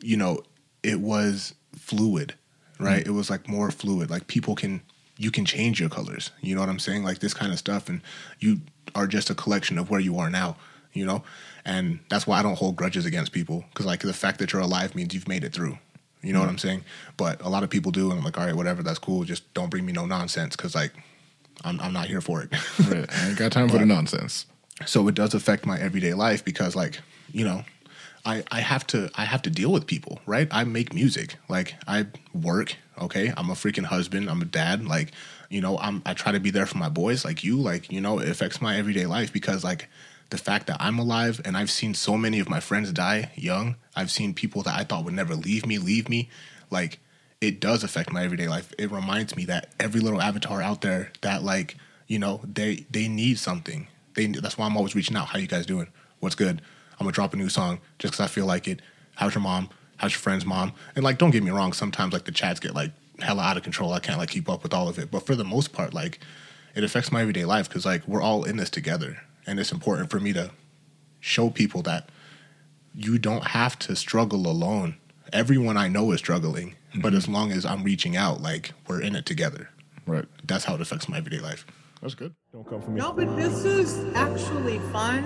you 0.00 0.16
know 0.16 0.42
it 0.88 1.00
was 1.00 1.54
fluid 1.76 2.34
right? 2.78 3.04
Mm. 3.04 3.08
It 3.08 3.12
was 3.12 3.30
like 3.30 3.48
more 3.48 3.70
fluid. 3.70 4.10
Like 4.10 4.26
people 4.26 4.54
can 4.54 4.80
you 5.16 5.30
can 5.32 5.44
change 5.44 5.80
your 5.80 5.88
colors 5.88 6.30
you 6.40 6.54
know 6.54 6.60
what 6.60 6.70
i'm 6.70 6.78
saying? 6.78 7.02
Like 7.02 7.18
this 7.18 7.34
kind 7.34 7.52
of 7.52 7.58
stuff 7.58 7.88
and 7.88 8.00
you 8.38 8.60
are 8.94 9.08
just 9.08 9.30
a 9.30 9.34
collection 9.34 9.78
of 9.78 9.90
where 9.90 10.00
you 10.00 10.18
are 10.18 10.30
now 10.30 10.56
you 10.92 11.04
know? 11.04 11.22
And 11.64 12.00
that's 12.08 12.26
why 12.26 12.38
i 12.38 12.42
don't 12.42 12.56
hold 12.56 12.76
grudges 12.76 13.04
against 13.04 13.32
people 13.32 13.64
because 13.70 13.84
like 13.84 14.00
the 14.00 14.12
fact 14.12 14.38
that 14.38 14.52
you're 14.52 14.62
alive 14.62 14.94
means 14.94 15.12
you've 15.14 15.28
made 15.28 15.42
it 15.44 15.52
through 15.52 15.76
you 16.22 16.32
know 16.32 16.40
what 16.40 16.46
mm. 16.46 16.52
i'm 16.52 16.58
saying? 16.58 16.84
But 17.16 17.40
a 17.42 17.48
lot 17.48 17.64
of 17.64 17.70
people 17.70 17.90
do 17.90 18.10
and 18.10 18.18
i'm 18.18 18.24
like 18.24 18.38
all 18.38 18.46
right 18.46 18.54
whatever 18.54 18.82
that's 18.82 19.00
cool 19.00 19.24
just 19.24 19.52
don't 19.54 19.70
bring 19.70 19.84
me 19.84 19.92
no 19.92 20.06
nonsense 20.06 20.54
because 20.54 20.74
like 20.76 20.92
I'm, 21.64 21.80
I'm 21.80 21.92
not 21.92 22.06
here 22.06 22.20
for 22.20 22.40
it. 22.42 22.52
Right. 22.88 23.12
I 23.12 23.28
ain't 23.28 23.38
got 23.38 23.50
time 23.50 23.68
for 23.68 23.78
the 23.78 23.86
nonsense. 23.96 24.46
so 24.86 25.08
it 25.08 25.16
does 25.16 25.34
affect 25.34 25.66
my 25.66 25.76
everyday 25.80 26.14
life 26.14 26.44
because 26.44 26.76
like 26.76 27.00
you 27.32 27.44
know 27.44 27.64
I, 28.24 28.44
I 28.50 28.60
have 28.60 28.86
to 28.88 29.10
I 29.14 29.24
have 29.24 29.42
to 29.42 29.50
deal 29.50 29.72
with 29.72 29.86
people, 29.86 30.20
right? 30.26 30.48
I 30.50 30.64
make 30.64 30.92
music. 30.92 31.36
Like 31.48 31.74
I 31.86 32.06
work, 32.34 32.76
okay? 33.00 33.32
I'm 33.36 33.50
a 33.50 33.54
freaking 33.54 33.84
husband, 33.84 34.28
I'm 34.28 34.42
a 34.42 34.46
dad, 34.46 34.84
like, 34.84 35.12
you 35.48 35.60
know, 35.60 35.78
I'm 35.78 36.02
I 36.04 36.14
try 36.14 36.32
to 36.32 36.40
be 36.40 36.50
there 36.50 36.66
for 36.66 36.78
my 36.78 36.88
boys 36.88 37.24
like 37.24 37.44
you, 37.44 37.56
like, 37.56 37.90
you 37.90 38.00
know, 38.00 38.18
it 38.18 38.28
affects 38.28 38.60
my 38.60 38.76
everyday 38.76 39.06
life 39.06 39.32
because 39.32 39.64
like 39.64 39.88
the 40.30 40.38
fact 40.38 40.66
that 40.66 40.76
I'm 40.80 40.98
alive 40.98 41.40
and 41.44 41.56
I've 41.56 41.70
seen 41.70 41.94
so 41.94 42.16
many 42.16 42.38
of 42.38 42.48
my 42.48 42.60
friends 42.60 42.92
die 42.92 43.32
young. 43.34 43.76
I've 43.96 44.10
seen 44.10 44.34
people 44.34 44.62
that 44.62 44.78
I 44.78 44.84
thought 44.84 45.04
would 45.04 45.14
never 45.14 45.34
leave 45.34 45.66
me 45.66 45.78
leave 45.78 46.08
me. 46.08 46.28
Like 46.70 46.98
it 47.40 47.60
does 47.60 47.84
affect 47.84 48.12
my 48.12 48.24
everyday 48.24 48.48
life. 48.48 48.72
It 48.78 48.90
reminds 48.90 49.36
me 49.36 49.44
that 49.46 49.70
every 49.78 50.00
little 50.00 50.20
avatar 50.20 50.60
out 50.60 50.82
there 50.82 51.12
that 51.22 51.42
like, 51.42 51.76
you 52.06 52.18
know, 52.18 52.40
they 52.44 52.86
they 52.90 53.08
need 53.08 53.38
something. 53.38 53.88
They 54.14 54.26
that's 54.26 54.58
why 54.58 54.66
I'm 54.66 54.76
always 54.76 54.94
reaching 54.94 55.16
out. 55.16 55.28
How 55.28 55.38
you 55.38 55.46
guys 55.46 55.66
doing? 55.66 55.88
What's 56.20 56.34
good? 56.34 56.60
I'm 56.98 57.04
gonna 57.04 57.12
drop 57.12 57.32
a 57.34 57.36
new 57.36 57.48
song 57.48 57.80
just 57.98 58.12
because 58.12 58.24
I 58.24 58.28
feel 58.28 58.46
like 58.46 58.68
it. 58.68 58.80
How's 59.16 59.34
your 59.34 59.42
mom? 59.42 59.68
How's 59.96 60.12
your 60.12 60.20
friend's 60.20 60.46
mom? 60.46 60.72
And 60.94 61.04
like, 61.04 61.18
don't 61.18 61.30
get 61.30 61.42
me 61.42 61.50
wrong. 61.50 61.72
Sometimes 61.72 62.12
like 62.12 62.24
the 62.24 62.32
chats 62.32 62.60
get 62.60 62.74
like 62.74 62.92
hella 63.20 63.42
out 63.42 63.56
of 63.56 63.62
control. 63.62 63.92
I 63.92 64.00
can't 64.00 64.18
like 64.18 64.30
keep 64.30 64.48
up 64.48 64.62
with 64.62 64.72
all 64.72 64.88
of 64.88 64.98
it. 64.98 65.10
But 65.10 65.26
for 65.26 65.34
the 65.34 65.44
most 65.44 65.72
part, 65.72 65.94
like 65.94 66.20
it 66.74 66.84
affects 66.84 67.10
my 67.10 67.20
everyday 67.20 67.44
life 67.44 67.68
because 67.68 67.84
like 67.84 68.06
we're 68.06 68.22
all 68.22 68.44
in 68.44 68.56
this 68.56 68.70
together, 68.70 69.22
and 69.46 69.58
it's 69.58 69.72
important 69.72 70.10
for 70.10 70.20
me 70.20 70.32
to 70.34 70.50
show 71.20 71.50
people 71.50 71.82
that 71.82 72.08
you 72.94 73.18
don't 73.18 73.48
have 73.48 73.78
to 73.80 73.96
struggle 73.96 74.46
alone 74.48 74.96
everyone 75.32 75.76
I 75.76 75.88
know 75.88 76.12
is 76.12 76.20
struggling, 76.20 76.74
but 76.94 77.08
mm-hmm. 77.08 77.16
as 77.16 77.28
long 77.28 77.52
as 77.52 77.64
I'm 77.64 77.82
reaching 77.82 78.16
out, 78.16 78.40
like 78.40 78.72
we're 78.86 79.00
in 79.00 79.14
it 79.16 79.26
together. 79.26 79.70
Right. 80.06 80.24
That's 80.44 80.64
how 80.64 80.74
it 80.74 80.80
affects 80.80 81.08
my 81.08 81.18
everyday 81.18 81.40
life. 81.40 81.66
That's 82.00 82.14
good. 82.14 82.34
Don't 82.52 82.66
come 82.66 82.80
for 82.80 82.90
me. 82.90 83.00
No, 83.00 83.12
but 83.12 83.36
this 83.36 83.64
is 83.64 84.14
actually 84.14 84.78
fun. 84.92 85.24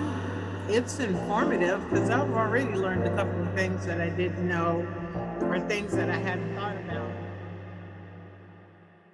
It's 0.69 0.99
informative 0.99 1.83
because 1.89 2.09
I've 2.09 2.31
already 2.31 2.73
learned 2.73 3.03
a 3.03 3.15
couple 3.15 3.41
of 3.41 3.53
things 3.53 3.85
that 3.85 3.99
I 3.99 4.09
didn't 4.09 4.47
know 4.47 4.87
or 5.41 5.59
things 5.59 5.91
that 5.93 6.09
I 6.09 6.17
hadn't 6.17 6.55
thought 6.55 6.77
about. 6.77 7.12